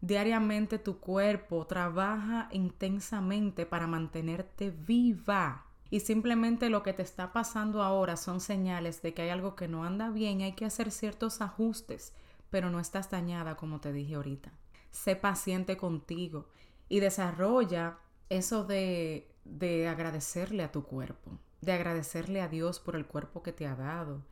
Diariamente 0.01 0.79
tu 0.79 0.99
cuerpo 0.99 1.67
trabaja 1.67 2.49
intensamente 2.53 3.67
para 3.67 3.87
mantenerte 3.87 4.71
viva. 4.71 5.67
Y 5.91 6.01
simplemente 6.01 6.71
lo 6.71 6.83
que 6.83 6.95
te 6.95 7.03
está 7.03 7.35
pasando 7.35 7.83
ahora 7.83 8.17
son 8.17 8.41
señales 8.41 9.03
de 9.03 9.13
que 9.13 9.23
hay 9.23 9.29
algo 9.29 9.57
que 9.57 9.69
no 9.69 9.85
anda 9.85 10.11
bien, 10.11 10.41
hay 10.41 10.53
que 10.53 10.65
hacer 10.65 10.91
ciertos 10.91 11.41
ajustes, 11.41 12.13
pero 12.51 12.71
no 12.71 12.81
estás 12.81 13.11
dañada 13.11 13.57
como 13.57 13.81
te 13.81 13.93
dije 13.93 14.15
ahorita. 14.15 14.53
Sé 14.91 15.17
paciente 15.17 15.77
contigo 15.77 16.49
y 16.89 17.01
desarrolla 17.01 17.99
eso 18.31 18.65
de, 18.65 19.31
de 19.45 19.89
agradecerle 19.89 20.63
a 20.63 20.73
tu 20.73 20.85
cuerpo, 20.85 21.39
de 21.61 21.73
agradecerle 21.73 22.41
a 22.41 22.49
Dios 22.49 22.81
por 22.81 22.97
el 22.97 23.07
cuerpo 23.07 23.43
que 23.43 23.53
te 23.53 23.67
ha 23.67 23.75
dado, 23.75 24.23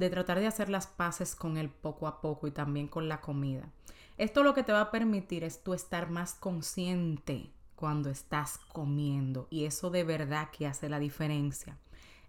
de 0.00 0.08
tratar 0.08 0.40
de 0.40 0.46
hacer 0.46 0.70
las 0.70 0.86
paces 0.86 1.34
con 1.36 1.58
él 1.58 1.68
poco 1.68 2.06
a 2.06 2.22
poco 2.22 2.46
y 2.46 2.50
también 2.50 2.88
con 2.88 3.06
la 3.06 3.20
comida. 3.20 3.70
Esto 4.16 4.42
lo 4.42 4.54
que 4.54 4.62
te 4.62 4.72
va 4.72 4.80
a 4.80 4.90
permitir 4.90 5.44
es 5.44 5.62
tú 5.62 5.74
estar 5.74 6.08
más 6.08 6.32
consciente 6.32 7.52
cuando 7.76 8.08
estás 8.08 8.56
comiendo 8.72 9.46
y 9.50 9.66
eso 9.66 9.90
de 9.90 10.04
verdad 10.04 10.48
que 10.56 10.66
hace 10.66 10.88
la 10.88 10.98
diferencia. 10.98 11.76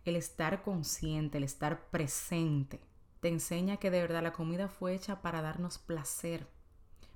El 0.04 0.18
estar 0.18 0.64
consciente, 0.64 1.38
el 1.38 1.46
estar 1.46 1.90
presente, 1.90 2.82
te 3.22 3.30
enseña 3.30 3.78
que 3.78 3.90
de 3.90 4.02
verdad 4.02 4.22
la 4.22 4.34
comida 4.34 4.68
fue 4.68 4.94
hecha 4.94 5.22
para 5.22 5.42
darnos 5.42 5.78
placer, 5.78 6.48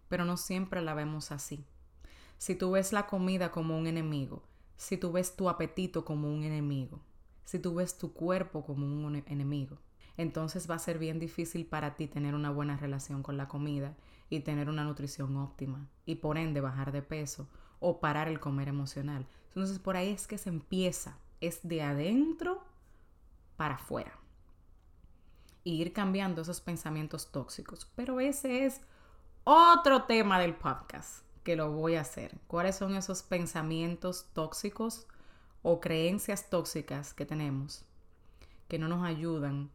pero 0.08 0.24
no 0.24 0.38
siempre 0.38 0.82
la 0.82 0.94
vemos 0.94 1.34
así. 1.34 1.66
Si 2.38 2.56
tú 2.56 2.72
ves 2.72 2.94
la 2.94 3.08
comida 3.08 3.52
como 3.52 3.78
un 3.78 3.88
enemigo, 3.88 4.42
si 4.78 4.96
tú 4.96 5.12
ves 5.12 5.36
tu 5.36 5.50
apetito 5.50 6.06
como 6.06 6.34
un 6.34 6.44
enemigo, 6.44 7.02
si 7.44 7.60
tú 7.60 7.76
ves 7.76 7.98
tu 7.98 8.14
cuerpo 8.14 8.66
como 8.66 8.86
un 8.86 9.22
enemigo, 9.28 9.80
entonces 10.18 10.70
va 10.70 10.76
a 10.76 10.80
ser 10.80 10.98
bien 11.00 11.20
difícil 11.20 11.66
para 11.66 11.96
ti 11.96 12.08
tener 12.08 12.36
una 12.36 12.50
buena 12.50 12.78
relación 12.78 13.24
con 13.24 13.38
la 13.38 13.48
comida 13.48 13.96
y 14.30 14.40
tener 14.42 14.70
una 14.70 14.84
nutrición 14.84 15.36
óptima 15.38 15.88
y 16.06 16.16
por 16.16 16.38
ende 16.38 16.62
bajar 16.62 16.92
de 16.92 17.02
peso 17.02 17.48
o 17.80 18.00
parar 18.00 18.28
el 18.28 18.40
comer 18.40 18.68
emocional. 18.68 19.28
Entonces 19.50 19.80
por 19.80 19.98
ahí 19.98 20.12
es 20.12 20.28
que 20.28 20.38
se 20.38 20.50
empieza, 20.50 21.18
es 21.42 21.60
de 21.68 21.82
adentro 21.82 22.64
para 23.58 23.76
afuera. 23.76 24.18
Y 25.64 25.82
ir 25.82 25.94
cambiando 25.94 26.44
esos 26.44 26.62
pensamientos 26.62 27.32
tóxicos. 27.32 27.90
Pero 27.96 28.20
ese 28.20 28.66
es 28.66 28.82
otro 29.44 30.04
tema 30.04 30.40
del 30.40 30.56
podcast 30.56 31.26
que 31.44 31.56
lo 31.56 31.72
voy 31.72 31.96
a 31.96 32.02
hacer. 32.02 32.38
¿Cuáles 32.48 32.76
son 32.76 32.96
esos 32.96 33.24
pensamientos 33.24 34.28
tóxicos 34.34 35.08
o 35.64 35.80
creencias 35.80 36.50
tóxicas 36.50 37.14
que 37.14 37.26
tenemos 37.26 37.84
que 38.68 38.80
no 38.80 38.88
nos 38.88 39.04
ayudan 39.04 39.70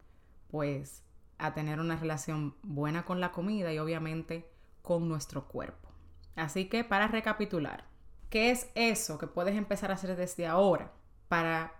pues 0.51 1.03
a 1.37 1.53
tener 1.53 1.79
una 1.79 1.95
relación 1.95 2.55
buena 2.61 3.05
con 3.05 3.19
la 3.19 3.31
comida 3.31 3.73
y 3.73 3.79
obviamente 3.79 4.47
con 4.81 5.07
nuestro 5.07 5.47
cuerpo? 5.47 5.89
Así 6.35 6.65
que 6.65 6.83
para 6.83 7.07
recapitular, 7.07 7.91
¿Qué 8.31 8.49
es 8.49 8.69
eso 8.75 9.17
que 9.17 9.27
puedes 9.27 9.57
empezar 9.57 9.91
a 9.91 9.95
hacer 9.95 10.15
desde 10.15 10.47
ahora 10.47 10.93
para 11.27 11.73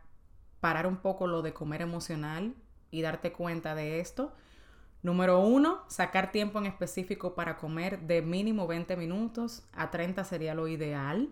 parar 0.60 0.86
un 0.86 0.98
poco 0.98 1.26
lo 1.26 1.42
de 1.42 1.54
comer 1.54 1.82
emocional 1.82 2.56
y 2.92 3.02
darte 3.02 3.32
cuenta 3.32 3.74
de 3.74 4.02
esto? 4.02 4.34
Número 5.02 5.40
uno, 5.40 5.86
sacar 5.88 6.34
tiempo 6.34 6.60
en 6.60 6.66
específico 6.66 7.36
para 7.36 7.56
comer 7.56 8.02
de 8.02 8.22
mínimo 8.22 8.68
20 8.68 8.98
minutos 8.98 9.64
a 9.72 9.92
30 9.92 10.26
sería 10.26 10.54
lo 10.54 10.68
ideal. 10.68 11.30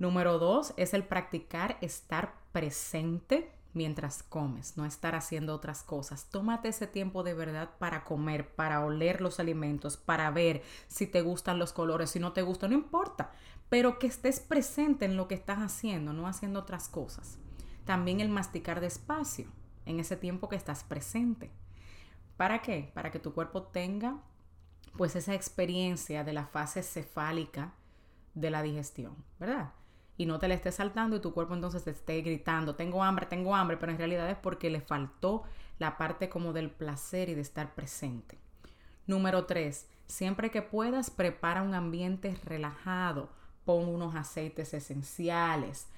Número 0.00 0.40
dos 0.40 0.74
es 0.76 0.94
el 0.94 1.04
practicar 1.04 1.78
estar 1.80 2.34
presente 2.50 3.52
mientras 3.74 4.22
comes, 4.22 4.76
no 4.76 4.86
estar 4.86 5.14
haciendo 5.14 5.54
otras 5.54 5.82
cosas. 5.82 6.30
Tómate 6.30 6.68
ese 6.68 6.86
tiempo 6.86 7.22
de 7.22 7.34
verdad 7.34 7.70
para 7.78 8.04
comer, 8.04 8.54
para 8.54 8.84
oler 8.84 9.20
los 9.20 9.40
alimentos, 9.40 9.96
para 9.96 10.30
ver 10.30 10.62
si 10.86 11.06
te 11.06 11.20
gustan 11.20 11.58
los 11.58 11.72
colores, 11.72 12.10
si 12.10 12.20
no 12.20 12.32
te 12.32 12.42
gustan, 12.42 12.70
no 12.70 12.76
importa, 12.76 13.32
pero 13.68 13.98
que 13.98 14.06
estés 14.06 14.40
presente 14.40 15.04
en 15.04 15.16
lo 15.16 15.28
que 15.28 15.34
estás 15.34 15.58
haciendo, 15.58 16.12
no 16.12 16.26
haciendo 16.26 16.60
otras 16.60 16.88
cosas. 16.88 17.38
También 17.84 18.20
el 18.20 18.28
masticar 18.28 18.80
despacio 18.80 19.46
en 19.84 20.00
ese 20.00 20.16
tiempo 20.16 20.48
que 20.48 20.56
estás 20.56 20.84
presente. 20.84 21.50
¿Para 22.36 22.62
qué? 22.62 22.90
Para 22.94 23.10
que 23.10 23.18
tu 23.18 23.34
cuerpo 23.34 23.64
tenga 23.64 24.22
pues 24.96 25.16
esa 25.16 25.34
experiencia 25.34 26.24
de 26.24 26.32
la 26.32 26.46
fase 26.46 26.82
cefálica 26.82 27.74
de 28.34 28.50
la 28.50 28.62
digestión, 28.62 29.16
¿verdad? 29.38 29.72
Y 30.16 30.26
no 30.26 30.38
te 30.38 30.48
le 30.48 30.54
estés 30.54 30.76
saltando 30.76 31.16
y 31.16 31.20
tu 31.20 31.32
cuerpo 31.32 31.54
entonces 31.54 31.84
te 31.84 31.90
esté 31.90 32.20
gritando, 32.22 32.74
tengo 32.74 33.02
hambre, 33.02 33.26
tengo 33.26 33.54
hambre, 33.54 33.76
pero 33.76 33.92
en 33.92 33.98
realidad 33.98 34.30
es 34.30 34.36
porque 34.36 34.70
le 34.70 34.80
faltó 34.80 35.42
la 35.78 35.98
parte 35.98 36.28
como 36.28 36.52
del 36.52 36.70
placer 36.70 37.28
y 37.28 37.34
de 37.34 37.40
estar 37.40 37.74
presente. 37.74 38.38
Número 39.06 39.44
tres, 39.44 39.88
siempre 40.06 40.50
que 40.50 40.62
puedas, 40.62 41.10
prepara 41.10 41.62
un 41.62 41.74
ambiente 41.74 42.36
relajado, 42.44 43.28
pon 43.64 43.88
unos 43.88 44.14
aceites 44.14 44.72
esenciales, 44.72 45.88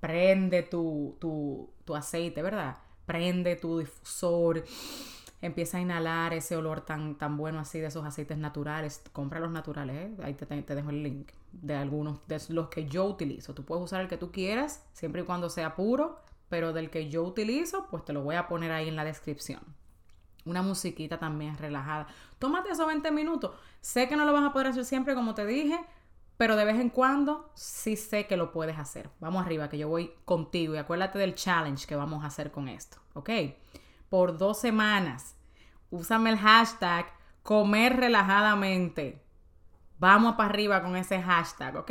prende 0.00 0.62
tu, 0.62 1.16
tu, 1.18 1.70
tu 1.84 1.96
aceite, 1.96 2.42
¿verdad? 2.42 2.76
Prende 3.06 3.56
tu 3.56 3.78
difusor 3.78 4.64
empieza 5.42 5.78
a 5.78 5.80
inhalar 5.80 6.32
ese 6.32 6.56
olor 6.56 6.80
tan, 6.80 7.16
tan 7.16 7.36
bueno 7.36 7.58
así 7.60 7.78
de 7.78 7.86
esos 7.86 8.04
aceites 8.04 8.38
naturales. 8.38 9.02
Compra 9.12 9.40
los 9.40 9.50
naturales, 9.50 9.96
¿eh? 9.96 10.22
ahí 10.22 10.34
te, 10.34 10.46
te, 10.46 10.74
dejo 10.74 10.90
el 10.90 11.02
link 11.02 11.28
de 11.52 11.74
algunos 11.74 12.26
de 12.26 12.40
los 12.48 12.68
que 12.68 12.86
yo 12.86 13.04
utilizo. 13.04 13.54
Tú 13.54 13.64
puedes 13.64 13.84
usar 13.84 14.00
el 14.00 14.08
que 14.08 14.16
tú 14.16 14.30
quieras, 14.30 14.84
siempre 14.92 15.22
y 15.22 15.24
cuando 15.24 15.50
sea 15.50 15.74
puro, 15.74 16.20
pero 16.48 16.72
del 16.72 16.90
que 16.90 17.08
yo 17.08 17.22
utilizo, 17.22 17.86
pues 17.90 18.04
te 18.04 18.12
lo 18.12 18.22
voy 18.22 18.36
a 18.36 18.48
poner 18.48 18.72
ahí 18.72 18.88
en 18.88 18.96
la 18.96 19.04
descripción. 19.04 19.60
Una 20.44 20.62
musiquita 20.62 21.18
también 21.18 21.58
relajada. 21.58 22.06
Tómate 22.38 22.70
esos 22.70 22.86
20 22.86 23.10
minutos. 23.10 23.52
Sé 23.80 24.08
que 24.08 24.16
no 24.16 24.24
lo 24.24 24.32
vas 24.32 24.44
a 24.44 24.52
poder 24.52 24.68
hacer 24.68 24.84
siempre, 24.84 25.14
como 25.14 25.34
te 25.34 25.44
dije, 25.44 25.78
pero 26.36 26.54
de 26.54 26.64
vez 26.64 26.78
en 26.78 26.90
cuando 26.90 27.50
sí 27.54 27.96
sé 27.96 28.26
que 28.26 28.36
lo 28.36 28.52
puedes 28.52 28.78
hacer. 28.78 29.10
Vamos 29.18 29.44
arriba, 29.44 29.68
que 29.68 29.78
yo 29.78 29.88
voy 29.88 30.12
contigo 30.24 30.74
y 30.74 30.78
acuérdate 30.78 31.18
del 31.18 31.34
challenge 31.34 31.86
que 31.86 31.96
vamos 31.96 32.22
a 32.22 32.28
hacer 32.28 32.52
con 32.52 32.68
esto, 32.68 32.98
¿ok? 33.14 33.30
por 34.08 34.38
dos 34.38 34.58
semanas. 34.58 35.36
Úsame 35.90 36.30
el 36.30 36.38
hashtag 36.38 37.06
comer 37.42 37.96
relajadamente. 37.96 39.22
Vamos 39.98 40.34
para 40.36 40.50
arriba 40.50 40.82
con 40.82 40.96
ese 40.96 41.20
hashtag, 41.22 41.76
¿ok? 41.76 41.90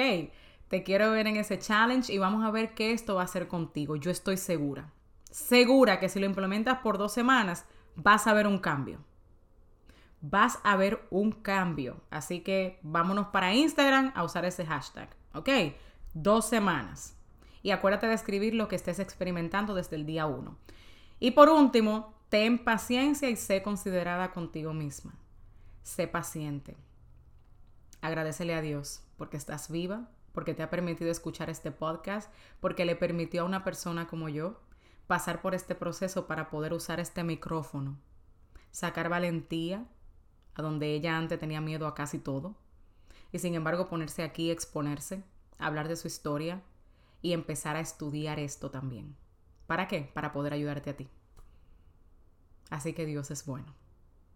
Te 0.68 0.84
quiero 0.84 1.12
ver 1.12 1.28
en 1.28 1.38
ese 1.38 1.60
challenge 1.60 2.12
y 2.12 2.18
vamos 2.18 2.44
a 2.44 2.52
ver 2.52 2.74
qué 2.74 2.92
esto 2.92 3.16
va 3.16 3.22
a 3.22 3.26
hacer 3.26 3.48
contigo. 3.48 3.96
Yo 3.96 4.12
estoy 4.12 4.38
segura. 4.38 4.92
Segura 5.32 6.00
que 6.00 6.10
si 6.10 6.20
lo 6.20 6.26
implementas 6.26 6.80
por 6.80 6.98
dos 6.98 7.14
semanas, 7.14 7.66
vas 7.96 8.28
a 8.28 8.34
ver 8.34 8.48
un 8.48 8.60
cambio. 8.60 9.00
Vas 10.22 10.60
a 10.64 10.76
ver 10.76 11.06
un 11.12 11.32
cambio. 11.32 12.02
Así 12.10 12.40
que 12.40 12.80
vámonos 12.82 13.28
para 13.28 13.54
Instagram 13.54 14.12
a 14.16 14.24
usar 14.24 14.46
ese 14.46 14.66
hashtag, 14.66 15.10
¿ok? 15.34 15.50
Dos 16.14 16.46
semanas. 16.48 17.18
Y 17.62 17.72
acuérdate 17.72 18.08
de 18.08 18.14
escribir 18.14 18.54
lo 18.54 18.68
que 18.68 18.76
estés 18.76 19.00
experimentando 19.00 19.74
desde 19.74 19.96
el 19.96 20.06
día 20.06 20.26
uno. 20.26 20.58
Y 21.20 21.32
por 21.32 21.50
último, 21.50 22.14
ten 22.30 22.64
paciencia 22.64 23.30
y 23.30 23.36
sé 23.36 23.62
considerada 23.62 24.32
contigo 24.32 24.74
misma. 24.74 25.16
Sé 25.84 26.08
paciente. 26.08 26.78
Agradecele 28.02 28.54
a 28.56 28.62
Dios 28.62 29.04
porque 29.18 29.38
estás 29.38 29.70
viva, 29.70 30.10
porque 30.34 30.54
te 30.54 30.64
ha 30.64 30.70
permitido 30.70 31.10
escuchar 31.10 31.50
este 31.50 31.72
podcast, 31.72 32.32
porque 32.60 32.86
le 32.86 32.96
permitió 32.96 33.42
a 33.42 33.46
una 33.46 33.64
persona 33.64 34.08
como 34.08 34.30
yo 34.30 34.60
pasar 35.08 35.42
por 35.42 35.56
este 35.56 35.76
proceso 35.76 36.28
para 36.28 36.50
poder 36.50 36.74
usar 36.74 37.00
este 37.00 37.24
micrófono, 37.24 37.98
sacar 38.72 39.10
valentía 39.10 39.88
a 40.56 40.62
donde 40.62 40.94
ella 40.94 41.18
antes 41.18 41.40
tenía 41.40 41.62
miedo 41.62 41.88
a 41.88 41.96
casi 41.96 42.20
todo, 42.20 42.56
y 43.32 43.40
sin 43.40 43.56
embargo 43.56 43.90
ponerse 43.90 44.24
aquí, 44.24 44.52
exponerse, 44.52 45.24
hablar 45.58 45.88
de 45.88 45.96
su 45.96 46.08
historia 46.08 46.62
y 47.22 47.34
empezar 47.34 47.76
a 47.76 47.82
estudiar 47.82 48.40
esto 48.40 48.72
también. 48.72 49.16
¿Para 49.68 49.88
qué? 49.88 50.10
Para 50.14 50.32
poder 50.32 50.54
ayudarte 50.54 50.90
a 50.92 50.98
ti. 50.98 51.10
Así 52.70 52.94
que 52.94 53.06
Dios 53.06 53.32
es 53.32 53.46
bueno. 53.46 53.74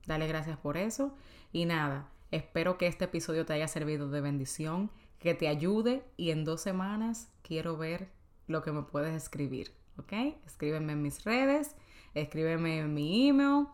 Dale 0.06 0.28
gracias 0.28 0.58
por 0.58 0.78
eso. 0.78 1.16
Y 1.52 1.66
nada, 1.66 2.10
espero 2.32 2.78
que 2.78 2.88
este 2.88 3.06
episodio 3.06 3.46
te 3.46 3.54
haya 3.54 3.68
servido 3.68 4.10
de 4.10 4.22
bendición, 4.22 4.92
que 5.20 5.34
te 5.34 5.48
ayude 5.48 6.04
y 6.18 6.32
en 6.32 6.46
dos 6.46 6.62
semanas 6.62 7.30
quiero 7.42 7.78
ver 7.78 8.10
lo 8.48 8.62
que 8.62 8.72
me 8.72 8.84
puedes 8.84 9.16
escribir. 9.16 9.74
¿Ok? 9.98 10.14
Escríbeme 10.46 10.94
en 10.94 11.02
mis 11.02 11.24
redes, 11.26 11.76
escríbeme 12.14 12.80
en 12.80 12.94
mi 12.94 13.28
email 13.28 13.68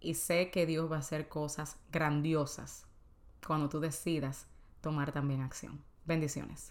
y 0.00 0.14
sé 0.14 0.50
que 0.50 0.64
Dios 0.64 0.90
va 0.90 0.96
a 0.96 1.00
hacer 1.00 1.28
cosas 1.28 1.76
grandiosas 1.90 2.86
cuando 3.44 3.68
tú 3.68 3.80
decidas 3.80 4.46
tomar 4.80 5.12
también 5.12 5.40
acción. 5.40 5.82
Bendiciones. 6.06 6.70